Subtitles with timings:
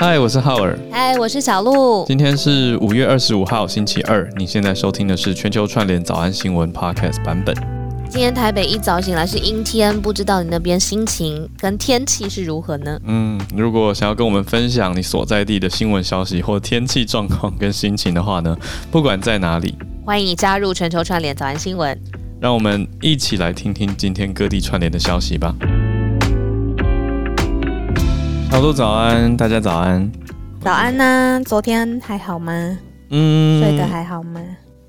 [0.00, 0.78] 嗨，我是浩尔。
[0.92, 2.04] 嗨，我是小鹿。
[2.06, 4.30] 今天是五月二十五号，星期二。
[4.36, 7.52] 你现在收听的是全球串联早安新闻 Podcast 版本。
[8.08, 12.96] 今天台北一早醒来是阴天，不知道你那边心情跟天气是如何呢？
[13.06, 18.56] 嗯，如果想要跟我们分享你所在地的新闻消息或天气状况跟心情的话呢，
[18.92, 19.74] 不管在哪里，
[20.06, 21.98] 欢迎你加入全球串联早安新闻。
[22.40, 25.52] 让我们一起来听听今天各地串联的消息吧。
[28.58, 30.10] 小鹿早安，大家早安。
[30.60, 32.52] 早安呢、啊，昨天还好吗？
[33.08, 34.40] 嗯，睡得还好吗？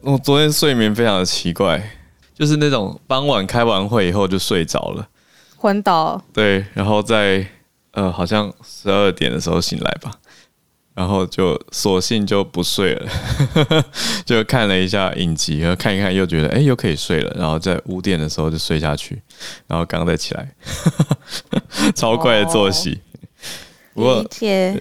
[0.02, 1.80] 我昨天睡眠非常的奇怪，
[2.34, 5.08] 就是那种傍晚开完会以后就睡着了，
[5.56, 6.20] 昏倒。
[6.34, 7.46] 对，然后在
[7.92, 10.14] 呃好像十二点的时候醒来吧，
[10.96, 13.08] 然后就索性就不睡了，
[14.26, 19.22] 就看了一下影集，然后看一看又觉得哎又可以睡了，然后在五点的时候就睡下去，
[19.68, 20.56] 然后刚刚再起来，
[21.94, 23.00] 超快的作息。
[23.04, 23.06] 哦
[24.00, 24.26] 不过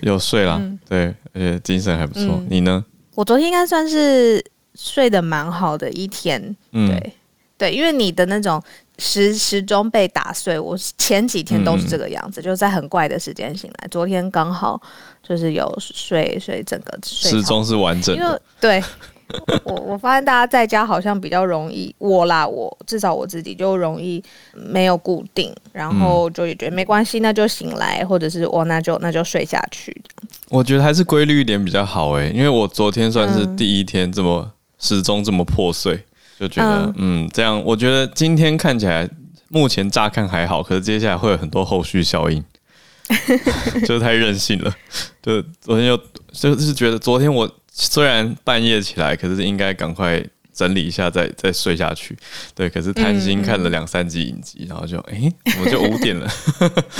[0.02, 2.27] 有睡了，嗯、对，而且精神还不错。
[2.27, 2.84] 嗯、你呢？
[3.16, 4.41] 我昨天应该算是
[4.77, 7.12] 睡得蛮好的一天，对、嗯、
[7.58, 8.62] 对，因为你的那种
[8.98, 13.89] 时时钟被打碎，我前几天都是这个样子，嗯、就是在很怪的时间醒来。
[13.89, 14.80] 昨天刚好
[15.20, 18.84] 就是有睡睡整个睡时钟是完整的，因为对。
[19.64, 24.22] 我我发现大家在家好像比较容易，我啦，我至少我自己就容易
[24.54, 29.94] 没有固定，然后就也觉得没关系，那就醒来，或者是我那就那就睡下去。
[30.48, 36.02] 我觉得还是规律一点比较好诶，因为我昨天算是第一天这么时钟这么破碎，
[36.40, 39.08] 就觉得嗯，嗯，这样我觉得今天看起来
[39.48, 42.42] 目前乍看还好，可是接下来会有很多后续效应，
[43.86, 44.74] 就是太任性了。
[45.22, 45.96] 就昨天又
[46.32, 47.50] 就是觉得昨天我。
[47.80, 50.20] 虽然半夜起来，可是应该赶快
[50.52, 52.18] 整理一下再再睡下去。
[52.52, 56.28] 对，可是贪心看了两三集影集，然后就哎，我们就五点了。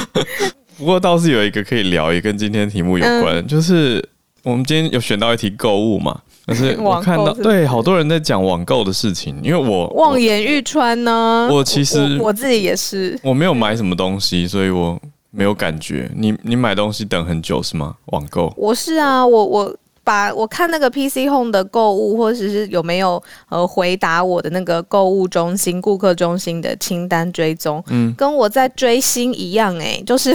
[0.79, 4.03] 不过倒是有一个可以聊，也跟今天题目有关，就是
[4.45, 6.21] 我们今天有选到一题购物嘛。
[6.47, 11.49] 可是我看到对好多人在讲网购的事情，因为我望眼欲穿呢。
[11.51, 14.97] 我其实我自己也是，我没有买什么东西，所以我
[15.33, 16.09] 没有感觉。
[16.15, 17.97] 你你买东西等很久是吗？
[18.07, 18.55] 网购？
[18.57, 19.77] 我是啊，我我。
[20.09, 30.35] 把我看那个 PC Home 的购物，或者是有没有呃回答我的那个购物中心、顾客中心的清单追踪，嗯，跟我在追星一样，欸，哎，就是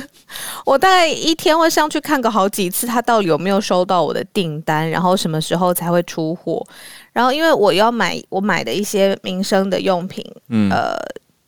[0.66, 6.62] 我大概一天会上去看个好几次，他到底有没有收到我的订单，然后什么时候才会出货，
[7.14, 10.98] 然后因为我要买我买的一些民生的用品，嗯，呃。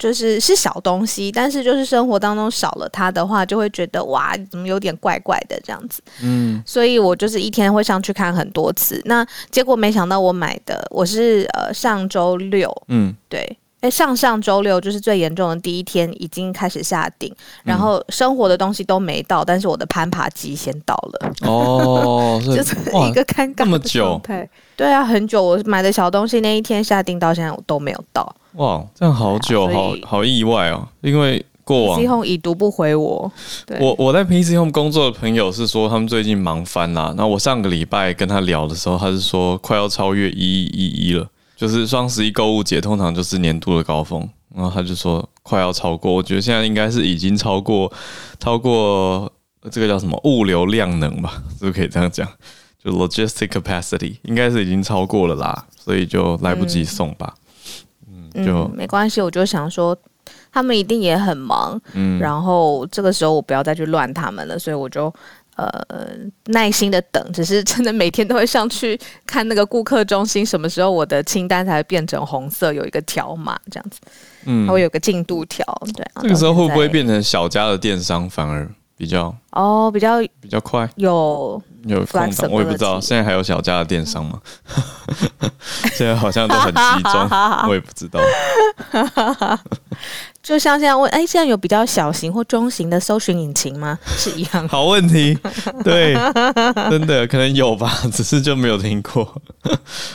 [0.01, 6.03] 就是是小东西，但是就是生活当中少了它的话，就会觉得哇，怎么有点怪怪的这样子。
[6.23, 9.01] 嗯，所以我就是一天会上去看很多次。
[9.05, 13.41] 那结果没想到我买的，我是呃上周六，嗯，对，
[13.83, 17.31] 哎、欸、上上周六就是最严重的第一天，已经开始下定，
[17.63, 21.33] 然后生活的东西都没到，但是我的攀爬机先到了。
[21.43, 22.75] 哦， 就是
[23.07, 24.49] 一个尴尬的状态。
[24.77, 28.35] 对啊，很久，我买的小东西那一天下定到现在我都没有到。
[28.55, 30.89] 哇，这样好久，啊、好好意外哦！
[31.03, 33.31] 因为过往 PC Home 已读不回我。
[33.65, 37.15] 对我我在 PC Home 工作的朋友是说，他们最近忙翻啦。
[37.17, 44.29] 那我上个礼拜跟他聊的时候，他是说快要超越一一一了，就是双十一购物节通常就是年度的高峰。
[44.53, 47.91] 然后他就说快要超过，我觉得现在应该是已经超过，
[48.41, 49.31] 超过
[49.71, 51.41] 这个叫什么物流量能吧？
[51.57, 52.27] 是不是可以这样讲？
[52.83, 57.33] 就 logistic capacity 应该是已经超过了啦，所以就来不及送吧。
[57.37, 57.40] 嗯
[58.35, 59.97] 就嗯，没关系，我就想说，
[60.53, 65.13] 他们一定也很忙，嗯，然后这个时候我不要再去乱他们了，所以我就
[65.57, 65.69] 呃
[66.47, 74.01] 耐心的等，只是真的每天都会上去看那个顾客中心，什么时候我的清单才会变成红色，有一个条码这样子，
[74.47, 75.65] 嗯，它会有个进度条，
[75.97, 78.69] 对，这个时候会不会变成小家的电商反而
[79.01, 81.61] 比较哦，比较比较快有。
[81.87, 84.39] 有空档，我也不知道现在还有小家的电商吗？
[85.95, 87.29] 现在好像都很集中，
[87.67, 88.21] 我也不知道。
[90.43, 93.99] 就像现在问，哎、欸，现在有比较小型或中型的搜寻引擎吗？
[94.05, 94.69] 是一样。
[94.69, 95.39] 好问题，
[95.83, 96.15] 对，
[96.91, 99.41] 真的可能有吧，只是就没有听过。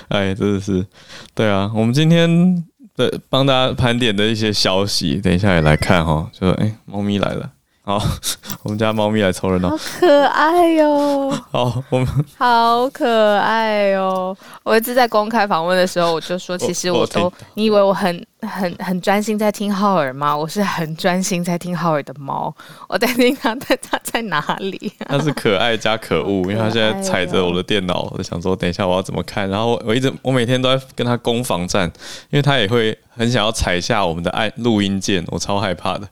[0.10, 0.86] 哎，真的是，
[1.34, 2.64] 对啊，我们今天
[2.96, 6.30] 的帮大家盘点的一些消息，等一下也来看哈。
[6.31, 7.50] 就哎，猫咪来了。
[7.86, 8.02] 好，
[8.64, 11.32] 我们家猫咪来凑热闹，好可爱哟、喔！
[11.54, 14.38] 好，我们好可爱哟、喔！
[14.64, 20.36] 我一直在公开访问的时候，我就说，其实我都，我你以为我很很很专心在听浩尔吗？
[20.36, 22.52] 我是很专心在听浩尔的猫，
[22.90, 25.06] 我在听它在它在哪里、啊？
[25.16, 29.48] 它是可爱加可恶，因为它现在踩着我的电脑，我就想说，等一下我要怎么看？
[29.48, 31.86] 然后我一直我每天都在跟它攻防战，
[32.31, 36.10] 因为它也会很想要踩下我们的按录音键，我超害怕的。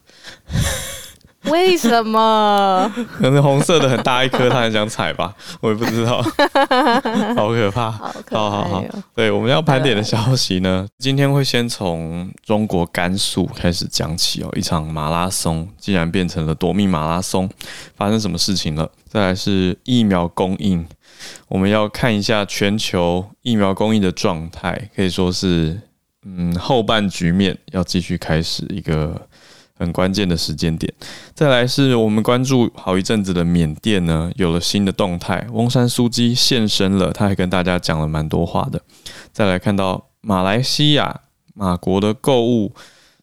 [1.46, 2.92] 我 为什么？
[3.18, 6.22] 可能红色的很大一颗，他很想踩吧， 我也不知道，
[7.36, 7.92] 好可怕。
[7.92, 8.84] 好可怕，好好好。
[9.16, 14.50] 对，我们要盘点的消息呢，今天会先从中国甘肃开始讲起哦。
[14.56, 17.50] 一场马拉松竟然变成了夺命马拉松，
[17.96, 18.90] 发生什么事情了？
[19.10, 20.86] 再来是疫苗供应，
[21.48, 25.80] 我们要看一下全球疫苗供应的状态，可以说是
[26.26, 29.28] 嗯后半局面要继续开始一个。
[29.84, 30.92] 很关键的时间点，
[31.36, 38.82] 再来是我们关注好一阵子的缅甸呢，有了新的动态，翁山苏姬现身了，他还跟大家讲了蛮多话的。
[39.32, 41.22] 再来看到马来西亚
[41.54, 42.74] 马国的购物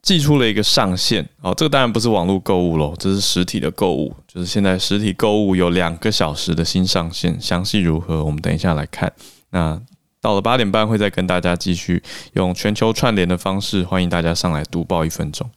[0.02, 9.12] 寄出了一个上限，哦，这个当然不是网络购物喽，这是实体的购物，就是现在实体购物有两个小时的新上限，详细如何，我们等一下来看。
[9.50, 9.80] 那
[10.22, 12.02] 到了八点半会再跟大家继续
[12.34, 15.50] 用全球串联的方式，欢迎大家上来读报一分钟。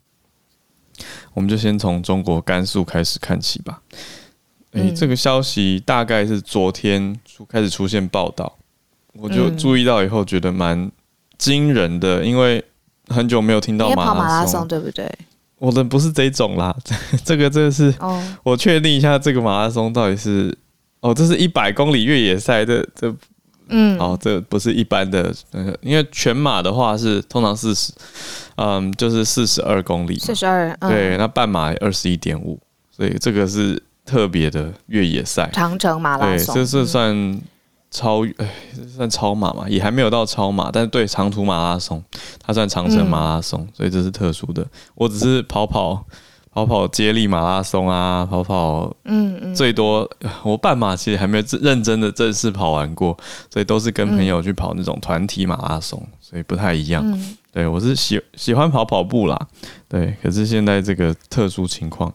[1.33, 3.81] 我们就先从中国甘肃开始看起吧。
[4.71, 8.57] 诶、欸，这个消息大概是昨天出开始出现报道，
[9.13, 10.91] 我就注意到以后觉得蛮
[11.37, 12.63] 惊人的，因为
[13.07, 15.09] 很久没有听到马拉松，马拉松对不对？
[15.59, 16.75] 我的不是这种啦，
[17.23, 17.93] 这个这个是，
[18.43, 20.57] 我确定一下这个马拉松到底是，
[21.01, 23.15] 哦，这是一百公里越野赛这这。
[23.69, 27.93] 嗯，哦，这不是一般的那个，因为全马的话是通常四十，
[28.55, 32.59] 嗯，就是四十二公里，四十二，对，那半马二十一点五，
[32.91, 37.41] 所以这个是特别的越野赛，长城马拉松，对，这是算
[37.91, 38.49] 超，哎，
[38.95, 42.03] 算超马嘛，也还没有到超马，但是对长途马拉松，
[42.39, 44.65] 它算长城马拉松，嗯，所以这是特殊的，
[44.95, 46.05] 我只是跑跑。
[46.55, 50.07] 跑跑接力马拉松啊，跑跑，嗯嗯，最多
[50.43, 53.17] 我半马其实还没有认真的正式跑完过，
[53.51, 57.03] 所以都是跟朋友去跑那种团体马拉松，所以不太一样。
[57.03, 59.39] 嗯、对，我是喜喜欢跑跑步啦，
[59.87, 62.11] 对，可是现在这个特殊情况，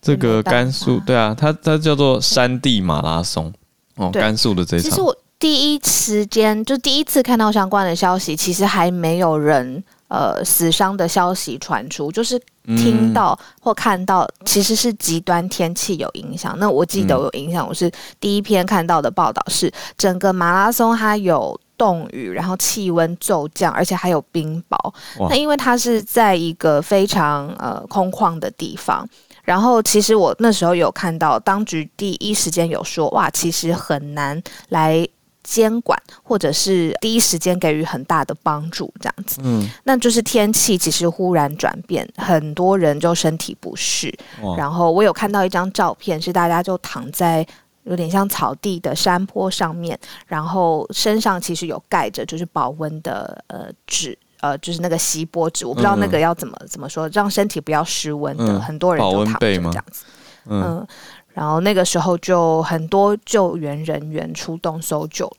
[0.00, 3.52] 这个甘肃，对啊，它它叫做山地马拉松
[3.96, 4.90] 哦，甘肃的这场。
[4.90, 9.84] 其实我第一时间就第一次看到相关的消息，其实还没有人。
[10.14, 12.38] 呃，死伤的消息传出，就是
[12.76, 16.54] 听到或看到，其实是极端天气有影响。
[16.58, 17.90] 那我记得有影响，我是
[18.20, 24.94] 第一篇看到的报道是整个马拉松它有冻雨，然后气温骤降，而且还有冰雹。
[25.28, 29.08] 那因为它是在一个非常呃空旷的地方，
[29.42, 35.04] 然后其实我那时候有看到当局第一时间有说，哇，其实很难来。
[35.44, 44.16] 监管或者是第一时间给予很大的帮助，这样子，嗯，那就是天气其实忽然转变，很多人就身体不适。
[44.56, 47.44] 然后我有看到一张照片，是大家就躺在
[47.84, 60.04] 有点像草地的山坡上面，然后身上其实有盖着就是保温的呃纸，呃就是那个锡箔纸，我不知道那个要怎么怎么说，让身体不要失温的，很多人都躺着这样子，
[60.46, 60.86] 嗯。
[61.34, 65.36] 然后那个时候就很多救援人员出动搜救了。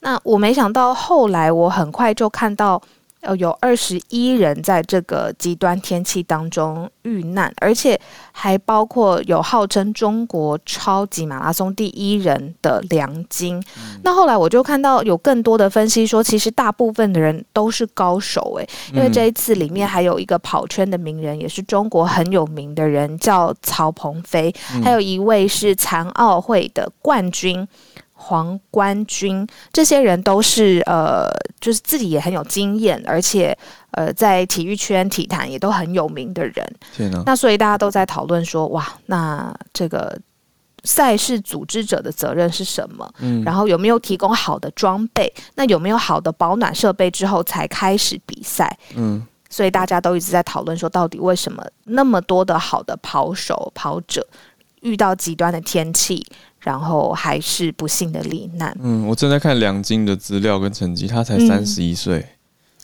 [0.00, 2.82] 那我没想到后来我很快就看到。
[3.26, 8.00] 呃，有二十一人在这个极端天气当中遇难，而且
[8.30, 13.58] 还包括有号称中国超级马拉松第一人的梁晶。
[13.76, 27.66] 嗯、那后来我就看到有更多的分析说，其实大部分的人都是高手诶，因为这一次里面还有一个跑圈的名人，也是中国很有名的人，叫曹鹏飞，还有一位是残奥会的冠军。
[28.26, 31.30] 黄冠军，这些人都是呃，
[31.60, 33.56] 就是自己也很有经验，而且
[33.92, 36.66] 呃，在体育圈、体坛也都很有名的人。
[37.24, 40.18] 那所以大家都在讨论说，哇，那这个
[40.82, 43.08] 赛事组织者的责任是什么？
[43.20, 45.32] 嗯，然后有没有提供好的装备？
[45.54, 48.76] 那有没有好的保暖设备之后才开始比赛？
[48.96, 54.26] 嗯，所以大家都一直在讨论说，到底为什么那么多的好的跑手、跑者
[54.80, 56.26] 遇到极端的天气？
[56.66, 58.76] 然后还是不幸的罹难。
[58.82, 62.26] 嗯，我正在看梁晶的资料跟成绩，他才三十一岁，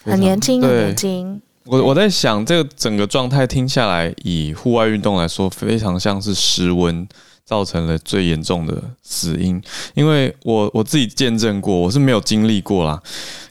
[0.05, 1.43] 很年轻，很年轻。
[1.65, 7.05] 我我在想，这个整个状态听下来，以户外运动来说，非常像是失温
[7.45, 9.61] 造成了最严重的死因。
[9.95, 13.03] 因为我我自己见证过，我是没有经历过啦。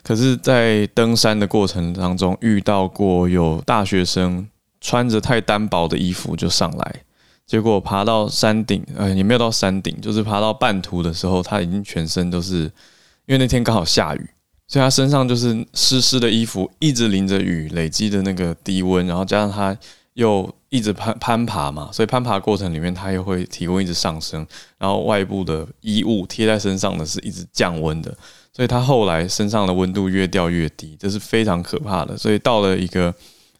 [0.02, 4.48] 可是，在登山的过程当中，遇到过有大学生
[4.80, 6.94] 穿着太单薄的衣服就上来。
[7.46, 12.62] 结果爬到山顶，呃，也没有到山顶，就是爬到半途的时候，他已经全身都是，
[13.26, 14.30] 因为那天刚好下雨，
[14.66, 19.76] 所以他身上就是湿湿的衣服，一直淋着雨，累积的那个低温，然后加上他
[20.14, 24.46] 又一直攀攀爬嘛，所以攀爬过程里面他又会体温一直上升，
[24.78, 28.16] 然后外部的衣物贴在身上的是一直降温的，
[28.54, 33.14] 所以他后来身上的温度越掉越低，这是非常可怕的，所以到了一个。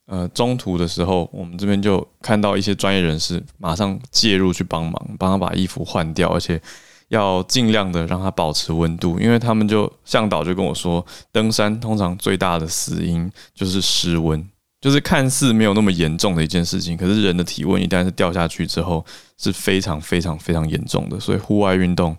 [0.06, 6.60] 呃中途的时候，我们这边就看到一些专业人士马上介入去帮忙，帮他把衣服换掉，而且
[7.08, 14.46] 要尽量的让他保持温度，因为他们就向导就跟我说，登山通常最大的死因就是失温。
[14.80, 19.06] 就是看似没有那么严重的一件事情，可是人的体温一旦是掉下去之后，
[19.38, 21.20] 是非常非常非常严重的。
[21.20, 22.16] 所以户外运动，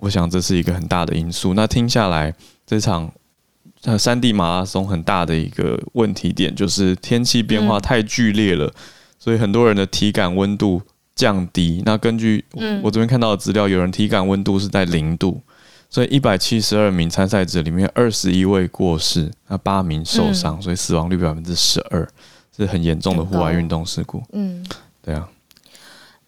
[0.00, 1.54] 我想这是一个很大的因素。
[1.54, 2.34] 那听下来，
[2.66, 3.10] 这场
[3.84, 8.72] 呃山地马拉松很大的一个问题点就是天气变化太剧烈了，
[9.18, 10.82] 所以很多人的体感温度
[11.14, 11.82] 降低。
[11.84, 12.44] 那根据
[12.82, 15.40] 我这边看到的资料，有人体感温度是在零度。
[15.88, 22.06] 所以一百七十二名参赛者里面，二十一位过世，那八名受伤，所以死亡率百分之十二，
[22.56, 24.20] 是很严重的户外运动事故。
[24.32, 24.66] 嗯，
[25.00, 25.28] 对啊。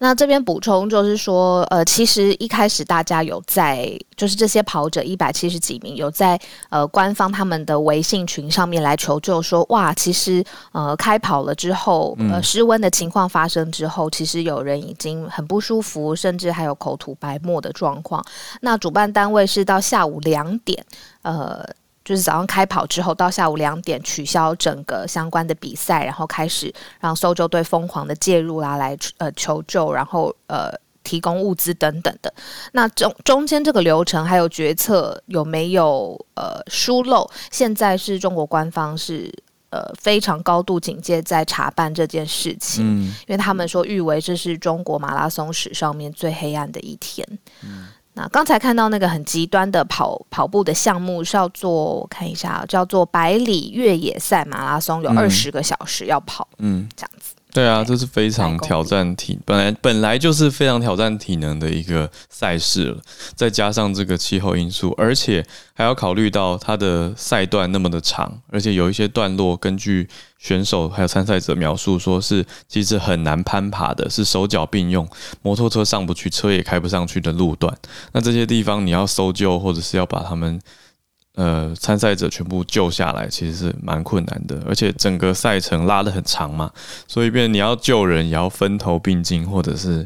[0.01, 6.39] 那这边补充就是说，呃，其实一开始大家有在，就是这些跑者一百七十几名有在
[6.69, 10.41] 呃官方他们的微信群上面来求救说，哇，其实
[10.71, 18.23] 呃开跑了之后，呃失温的情况发生之后，其实有人已经很不舒服，甚至还有口吐白沫的状况。
[18.61, 20.83] 那主办单位是到下午两点，
[21.23, 21.63] 呃。
[22.09, 30.71] 就是早上开跑之后，到下午两点取消整个相关的比赛，然后开始让搜救队疯狂的介入啦，来呃求救，然后呃
[31.03, 32.33] 提供物资等等的。
[32.71, 37.29] 那中中间这个流程还有决策有没有呃疏漏？
[37.51, 39.31] 现在是中国官方是
[39.69, 47.23] 呃非常高度警戒在查办这件事情，嗯，因为他们说誉为这是中国马拉松史上面最黑暗的一天。
[47.61, 47.85] 嗯
[48.19, 51.71] 那刚才看到那个很极端的跑跑步的项目是要做，
[52.01, 57.18] 我看一下，叫做百里越野赛马拉松，有二十个小时要跑，嗯，这样子。
[57.51, 63.01] 对啊，这是非常挑战体，本来本来就是非常挑战体能的一个赛事了，
[63.35, 75.09] 再加上这个气候因素，而且还要考虑到它的赛段那么的长，而且有一些段落，根据选手还有参赛者描述，说是其实很难攀爬的，是手脚并用，
[75.41, 77.75] 摩托车上不去，车也开不上去的路段。
[78.11, 80.59] 那这些地方你要搜救，或者是要把他们。
[81.39, 86.69] 呃，参赛者全部救下来其实是蛮困难的，而且整个赛程拉得很长嘛，
[87.07, 90.05] 所以变你要救人也要分头并进，或者是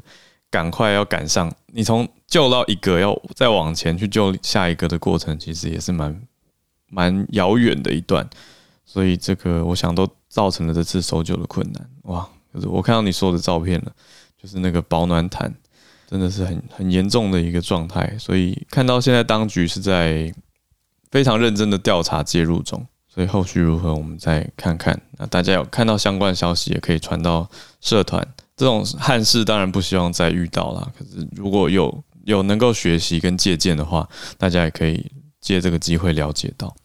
[0.51, 1.51] 赶快要赶上。
[1.71, 6.21] 你从救到一个要再往前去救下一个的过程，其实也是蛮
[6.91, 8.29] 蛮遥远的一段。
[8.85, 11.89] 所以这个我想都造成了这次搜救的困难。
[12.03, 13.91] 哇，就是我看到你说的照片了，
[14.39, 15.51] 就是那个保暖毯
[16.07, 18.15] 真的是很很严重的一个状态。
[18.19, 20.31] 所以看到现在当局是在。
[21.13, 24.99] 非常认真的调查介入中，所以后续如何，我们再看看。
[25.19, 27.47] 那大家有看到相关消息，也可以传到
[27.81, 28.27] 社团。
[28.57, 30.91] 这种憾事当然不希望再遇到啦。
[30.97, 35.05] 可是如果有有能够学习跟借鉴的话，大家也可以
[35.39, 36.75] 借这个机会了解到。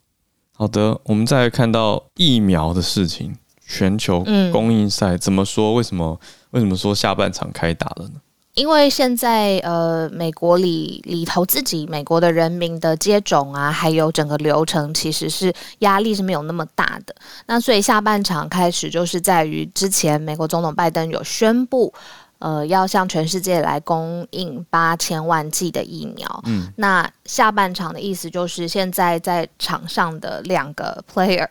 [0.52, 3.35] 好的，我们再来看到疫苗的事情，
[3.66, 5.73] 全球供应赛怎么说？
[5.73, 6.20] 为什么
[6.50, 8.20] 为什么说下半场开打了呢？
[8.59, 17.15] 因为现在呃，美国里里头自己美国的人民的接种啊，还有整个流程，其实是压力是没有那么大的。
[17.47, 21.95] 那所以下半场开始就是在于之前美国总统拜登有宣布，
[22.41, 26.43] 呃，要向全世界来供应八千万剂的疫苗。
[26.47, 31.47] 嗯，那下半场的意思就是现在在场上的两个 player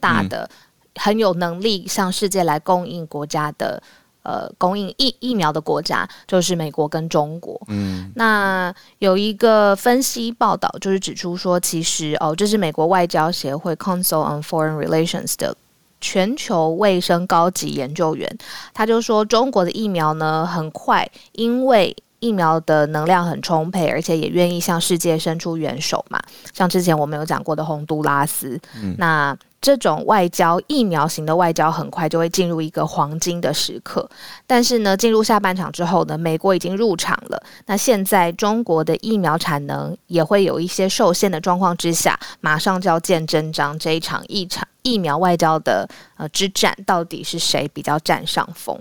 [0.00, 0.50] 大的
[0.96, 3.80] 很有能力向世界来供应国家的。
[4.22, 7.60] 呃，供应疫疫苗的国家就是美国跟中国。
[7.68, 15.56] 嗯，那有一个分析报道，就是指出说，其实哦，这是美国外交协会 Council on Foreign Relations 的
[16.00, 18.38] 全球卫生高级研究员，
[18.72, 26.20] 他就说，中国的疫苗呢，很快，因为疫苗的能量很充沛，而且也愿意向世界伸出援手嘛。
[26.52, 29.36] 像之前我们有讲过的洪都拉斯，嗯，那。
[29.60, 34.08] 这种外交疫苗型的外交很快就会进入一个黄金的时刻，
[34.46, 37.42] 但是呢，进入下半场之后呢，美国已经入场了。
[37.66, 43.76] 那现在中国的疫苗产能也会有一些受限的状况之下，马上就要见真章。
[43.80, 48.78] 这一场一场疫苗外交的呃之战，到底是谁比较占上风？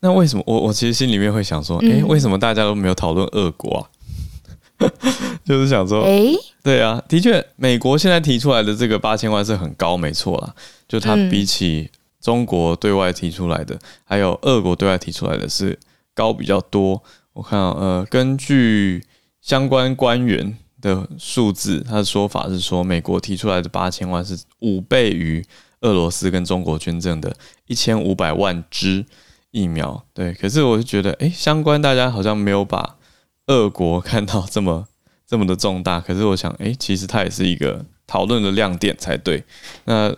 [0.00, 3.82] 那为什么我我其实心里面会想说，诶，为什么大家都没有讨论俄国啊？
[5.44, 10.54] 就是想说，诶，对啊，的确，美国现在提出来的这个八千万是很高，没错啦。
[10.86, 15.78] 就它比起中国对外提出来的，还有俄国对外提出来的是
[16.14, 17.02] 高比较多。
[17.32, 19.02] 我看，呃，根据
[19.40, 25.44] 相关官员的数字，他的说法是说，美国提出来的八千万是五倍于
[25.80, 27.34] 俄罗斯跟中国捐赠的
[27.66, 29.04] 一千五百万支
[29.50, 30.04] 疫苗。
[30.12, 32.96] 对，可是我就觉得，诶，相关大家好像没有把。
[33.48, 34.88] 俄国 看到这么
[35.24, 39.44] 这么的重大，可是我想，诶，其实它也是一个讨论的亮点才对。
[39.84, 40.12] 那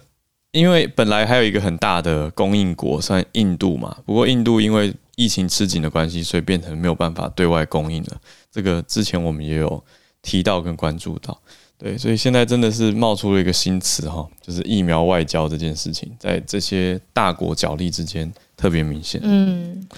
[0.52, 3.98] 因为本来还有一个很大的供应国，算印度嘛。
[4.06, 8.16] 不过印度因为疫情吃紧的关系，所以变成没有办法对外供应了。
[8.50, 9.84] 这个之前我们也有
[10.22, 11.38] 提到跟关注到，
[11.76, 19.18] 对，所以现在真的是冒出了一个新词哈，就是疫苗外交这件事情，在这些大国角力之间特别明显。
[19.24, 19.88] 嗯。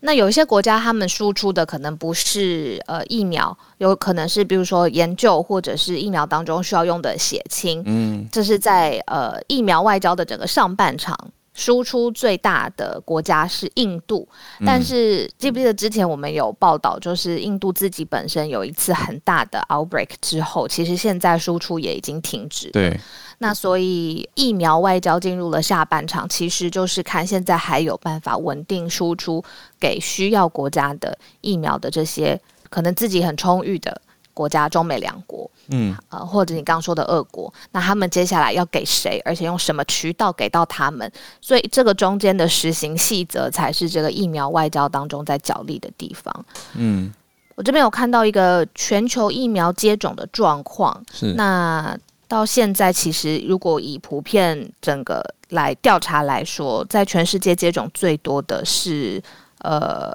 [0.00, 7.82] 那有一些国家，他们输出的可能不是呃疫苗，有可能是比如说研究或者是疫苗当中需要用的血清。
[7.84, 11.18] 嗯，这是在呃疫苗外交的整个上半场
[11.52, 14.28] 输出最大的国家是印度。
[14.64, 22.70] 但是记不记得之前我们有报道，就是印度自己本身有一次很大的 outbreak 之后，其实现在输出也已经停止。
[22.70, 22.96] 对。
[23.40, 29.42] 那所以疫苗外交进入了下半场，其实就是看现在还有办法稳定输出
[29.78, 34.00] 给需要国家的疫苗的这些可能自己很充裕的
[34.34, 41.08] 国家，中美两国，嗯，呃，或者你刚刚说的俄国，那他们接下来要给谁，而且用什么渠道给到他们？
[41.40, 46.44] 所以这个中间的实行细则才是这个疫苗外交当中在角力的地方。
[46.74, 47.12] 嗯，
[47.54, 51.96] 我这边有看到一个全球疫苗接种的状况，是那。
[52.28, 59.20] 到现在，其实如果以普遍整个来调查来说，在全世界接种最多的是
[59.60, 60.12] 呃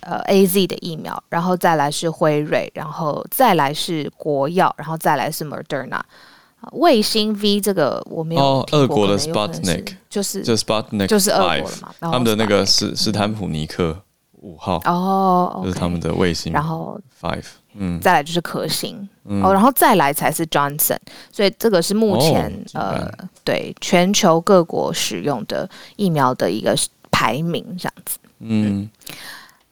[0.00, 6.00] 呃 AZ 的疫苗，然后再来是辉瑞，然后再来是国药，然后再来是 Moderna。
[6.72, 14.00] 卫星 V 这个我没有哦，俄国的 Sputnik 就是就 Sputnik 就是俄国的嘛，他们的那个斯斯坦普尼克
[14.42, 17.44] 五号哦，就是他们的卫星，然后 Five。
[17.74, 20.98] 嗯，再来就是可行、嗯、哦，然后再来才是 Johnson，
[21.30, 23.10] 所以这个是目前、哦、呃
[23.44, 26.76] 对全球各国使用的疫苗的一个
[27.10, 28.18] 排名这样子。
[28.40, 28.88] 嗯，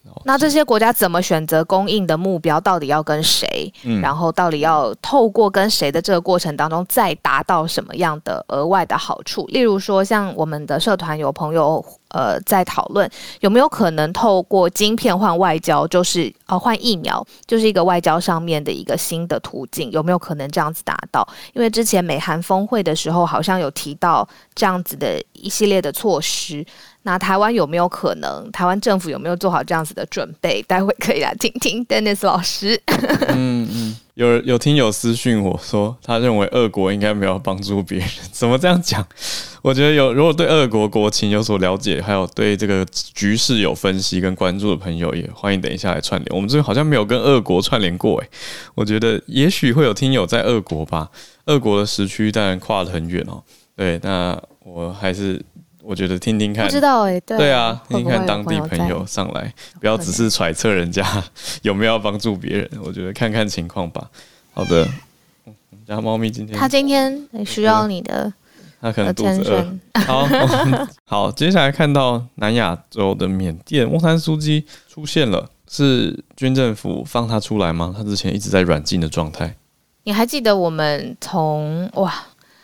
[0.04, 2.60] 嗯，那这些国家怎么选择供应的目标？
[2.60, 3.72] 到底要跟谁？
[3.84, 9.46] 嗯，然后到底要透过跟谁的这个过程当中，再达到什么样的额外的好处？
[9.48, 11.84] 例如说，像我们的社团有朋友。
[12.10, 21.26] 呃，在讨论有没有可能透过晶片换外交，就是呃换疫苗，就是一个外交上面的一个新的途径，有没有可能这样子达到？
[21.54, 26.64] 因为之前美韩峰会的时候，好像有提到这样子的一系列的措施。
[27.02, 28.50] 那台湾有没有可能？
[28.52, 30.62] 台湾政府有没有做好这样子的准备？
[30.68, 32.78] 待会可以来听听 Dennis 老师。
[33.28, 39.06] 嗯嗯，有有听友私讯我说，他认为俄国应该没有帮助别人，怎么这样讲？
[39.62, 42.84] 我觉得有，如果对俄国国情有所了解，还有对这个
[43.14, 46.36] 局势有分析跟关注的朋友，也欢迎等一下来串联。
[46.36, 48.28] 我们这边好像没有跟俄国串联过，诶，
[48.74, 51.08] 我觉得也许会有听友在俄国吧。
[51.46, 53.42] 俄国的时区当然跨得很远哦。
[53.74, 55.42] 对，那我还是。
[55.82, 61.04] 我觉得听听看，不知道哎、欸，对，对啊，听听看当地朋友上来，不要只是揣测人家
[61.62, 62.70] 有没有帮助别人。
[62.84, 64.10] 我觉得看看情况吧。
[64.52, 64.86] 好的，
[65.44, 68.32] 我们家猫咪今天，它今天需要你的，
[68.80, 70.00] 它可能肚子饿。
[70.02, 70.28] 好，
[71.06, 77.94] 好，接下来看到南亚洲的缅甸，翁山苏姬出现了，是军政府放他出来吗？
[77.96, 79.56] 他之前一直在软禁的状态。
[80.04, 82.12] 你还记得我们从哇？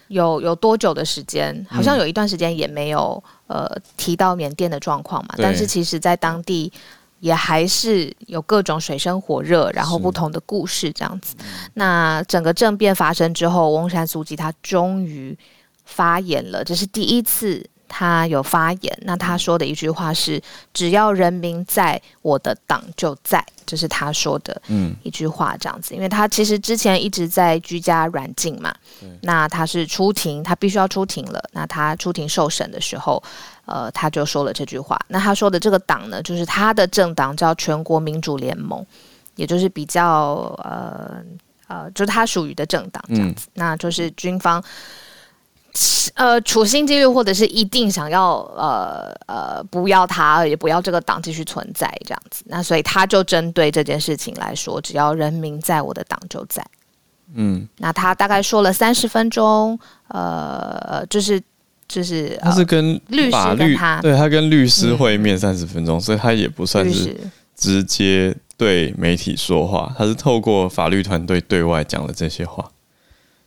[0.09, 1.67] 有有多久的时间？
[1.69, 5.35] 好像有一段时间也没有、嗯、呃提到缅甸的状况嘛。
[5.39, 6.73] 但是其实，在当地
[7.21, 11.35] 也还是有各种水深火热，然后不同的故事这样子。
[11.75, 15.37] 那整个政变发生之后，翁山苏姬他终于
[15.85, 17.65] 发言了，这是第一次。
[17.89, 20.43] 他有发言，那他说的一句话是
[20.75, 24.63] ：“只要人民在，我的党就在。”这是他说的
[25.03, 25.93] 一句话，这样子。
[25.95, 28.73] 因为他其实之前一直在居家软禁嘛，
[29.23, 31.43] 那他是出庭，他必须要出庭了。
[31.53, 33.21] 那他出庭受审的时候，
[33.65, 34.97] 呃，他就说了这句话。
[35.09, 38.87] 那他说的这个党呢，就是他的政党叫全国民主联盟，
[39.35, 41.21] 也就是比较呃
[41.67, 43.49] 呃，就是他属于的政党这样子。
[43.55, 44.63] 那就是军方。
[46.15, 52.43] 呃，处心积虑或者是一定想要呃呃不要他，也不要这个党继续存在这样子。
[52.47, 56.65] 那所以他就针对这件事情来说，只要人民在，我的党就在。
[57.35, 61.43] 嗯，那他大概说了三十分钟，呃，就是
[61.89, 67.17] 就是他是跟律律师跟他对他跟律师会面三十分钟，嗯，所以他也不算是
[67.57, 72.65] 直接对媒体说话，他是透过法律团队对外讲了这些话。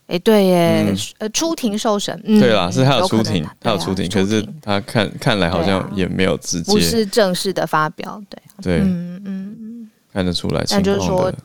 [0.10, 11.36] 哎，对耶，嗯、呃，出庭受审，嗯、对啦，是他有出庭，他有出庭，可是他看看来好像也没有直接，不是正式的发表，对，对，嗯嗯，看得出来情况的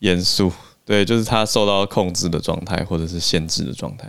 [0.00, 0.52] 严肃，
[0.84, 4.06] 对，就是他受到控制的状态或者是限制的状态。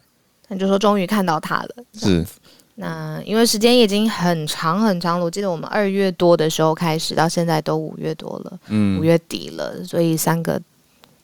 [0.49, 2.25] 那就说终于看到他了，是。
[2.75, 10.61] 那因为时间已经很长很长了，我记得我们二月多的时候开始，到现在都五月多了，嗯，五月底了，所以三个。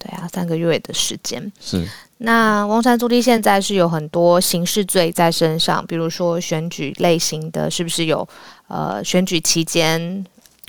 [0.04, 1.88] 对啊，三个月的时间是。
[2.24, 8.28] 那翁山苏姬现在是有很多刑事罪在身上，比如说选举类型的，是不是有
[8.68, 10.24] 呃选举期间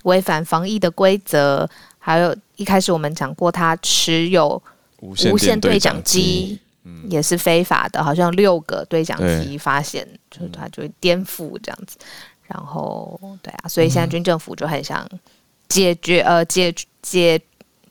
[0.04, 1.68] 违反防疫的规则？
[1.98, 4.60] 还有一开始我们讲过，他持有
[5.00, 11.98] 无线对讲机，嗯，也是非法的，好像六个对讲机发现，就是他就会颠覆这样子。
[12.46, 15.06] 然后对啊，所以现在军政府就很想
[15.68, 17.38] 解决呃解解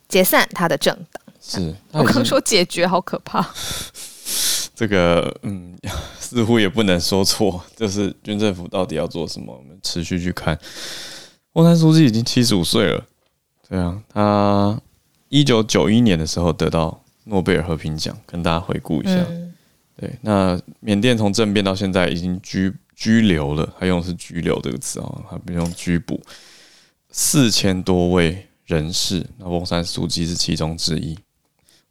[0.08, 1.20] 解散他的政党。
[1.60, 3.48] 是， 我刚说解决好可怕。
[4.74, 5.78] 这个嗯，
[6.20, 10.58] 似乎也不能说错，就是军政府到底要做什么，我们持续去看。
[11.54, 13.06] 翁山书记已经七十五岁了，
[13.70, 14.82] 对啊，他
[15.30, 19.16] 一九九一年的时候得到诺贝尔和平奖，跟大家回顾一下。
[19.30, 19.54] 嗯、
[19.98, 26.20] 对，那缅甸从政变到现在已经拘拘留了，他用的是拘留这个词哦，他不用拘捕
[27.12, 31.20] 四千多位人士，那翁山书记是其中之一。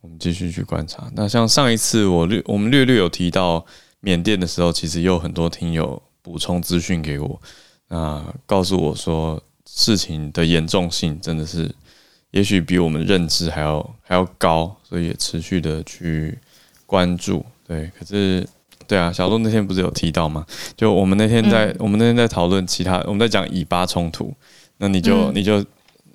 [0.00, 1.10] 我们继续去观察。
[1.14, 3.64] 那像上一次我略我们略略有提到
[4.00, 7.40] 缅甸的时候，其实也有很多听友补充资讯给我，
[7.88, 11.70] 那告诉我说事情的严重性真的是
[12.30, 16.38] 也许比我们认知还要还要高，所以也持续的去
[16.86, 17.44] 关注。
[17.66, 18.46] 对，可是
[18.86, 20.46] 对啊，小鹿那天不是有提到吗？
[20.76, 24.34] 就我们那天在、嗯、我们那天在讨论其他，我们在讲以巴冲突，
[24.78, 25.62] 那你就、嗯、你就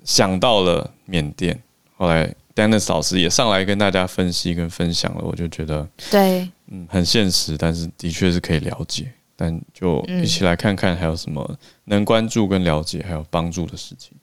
[0.04, 1.62] 想到了缅甸，
[1.96, 2.34] 后来。
[2.56, 14.14] Dennis 老师也上来跟大家分析跟分享了，我就觉得对，嗯，很现实，但是的确是可以了解，但就一起来看看还有什么能关注跟了解还有帮助的事情。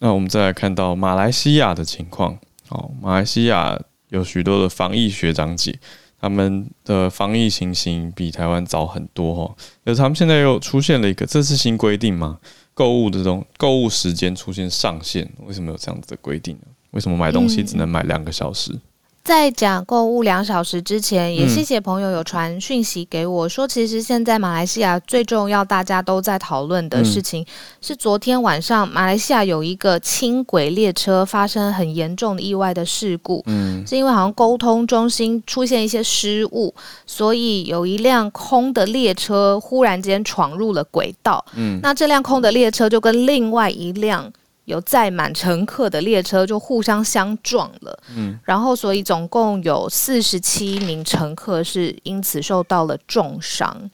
[0.00, 2.36] 那我们再来看到马来西亚的情况，
[2.68, 5.78] 哦，马来西亚有许多的防疫学长姐，
[6.20, 12.38] 他们的防疫情形比台湾早很多哦，而他们现在又出现了一个，这是新规定吗？
[12.74, 16.66] 购物的这种购物时间出现上限，为什么有这样子的规定呢？
[16.96, 18.72] 为什么买东西只能买两个小时？
[18.72, 18.80] 嗯、
[19.22, 27.44] 在讲购物两小时之前，也谢谢朋友有传讯息给我说，其实现在马来西亚最重要，大家都在讨论的事情
[27.82, 33.42] 是，昨天晚上马来西亚有一个轻轨列车发生很严重的意外的事故。
[33.44, 41.44] 嗯，是因为好像沟通中心出现一些失误，所以有一辆空的列车忽然间闯入了轨道。
[41.56, 44.32] 嗯，那这辆空的列车就跟另外一辆。
[44.66, 53.88] 有载满乘客的列车就互相相撞了，嗯，然后所以总共有四十七名乘客是因此受到了重伤，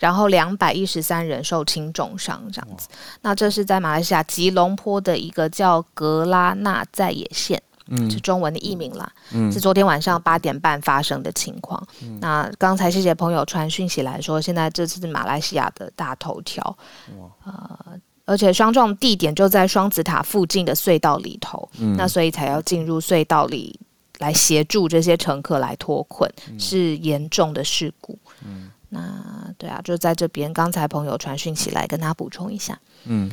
[0.00, 2.88] 然后两百一十三人受轻重伤这样子。
[3.22, 11.80] 那这是在马来西亚吉隆坡的一个叫格拉纳在野县，嗯，是中文的译名啦，嗯，是昨天晚上八点半发生的情况。
[12.02, 16.76] 嗯，那刚才谢谢朋友传讯息来说，现在这是马来西亚的大头条，
[17.16, 18.00] 哇，呃。
[18.26, 23.78] 而且相撞地点就在双子塔附近的隧道里头，嗯、那所以才要进入隧道里
[24.18, 28.18] 来协助这些乘客来脱困，嗯、是严重的事故。
[28.44, 32.78] 嗯，那对啊，就在这边，刚才朋友传讯息来跟他补充一下。
[33.04, 33.30] 嗯，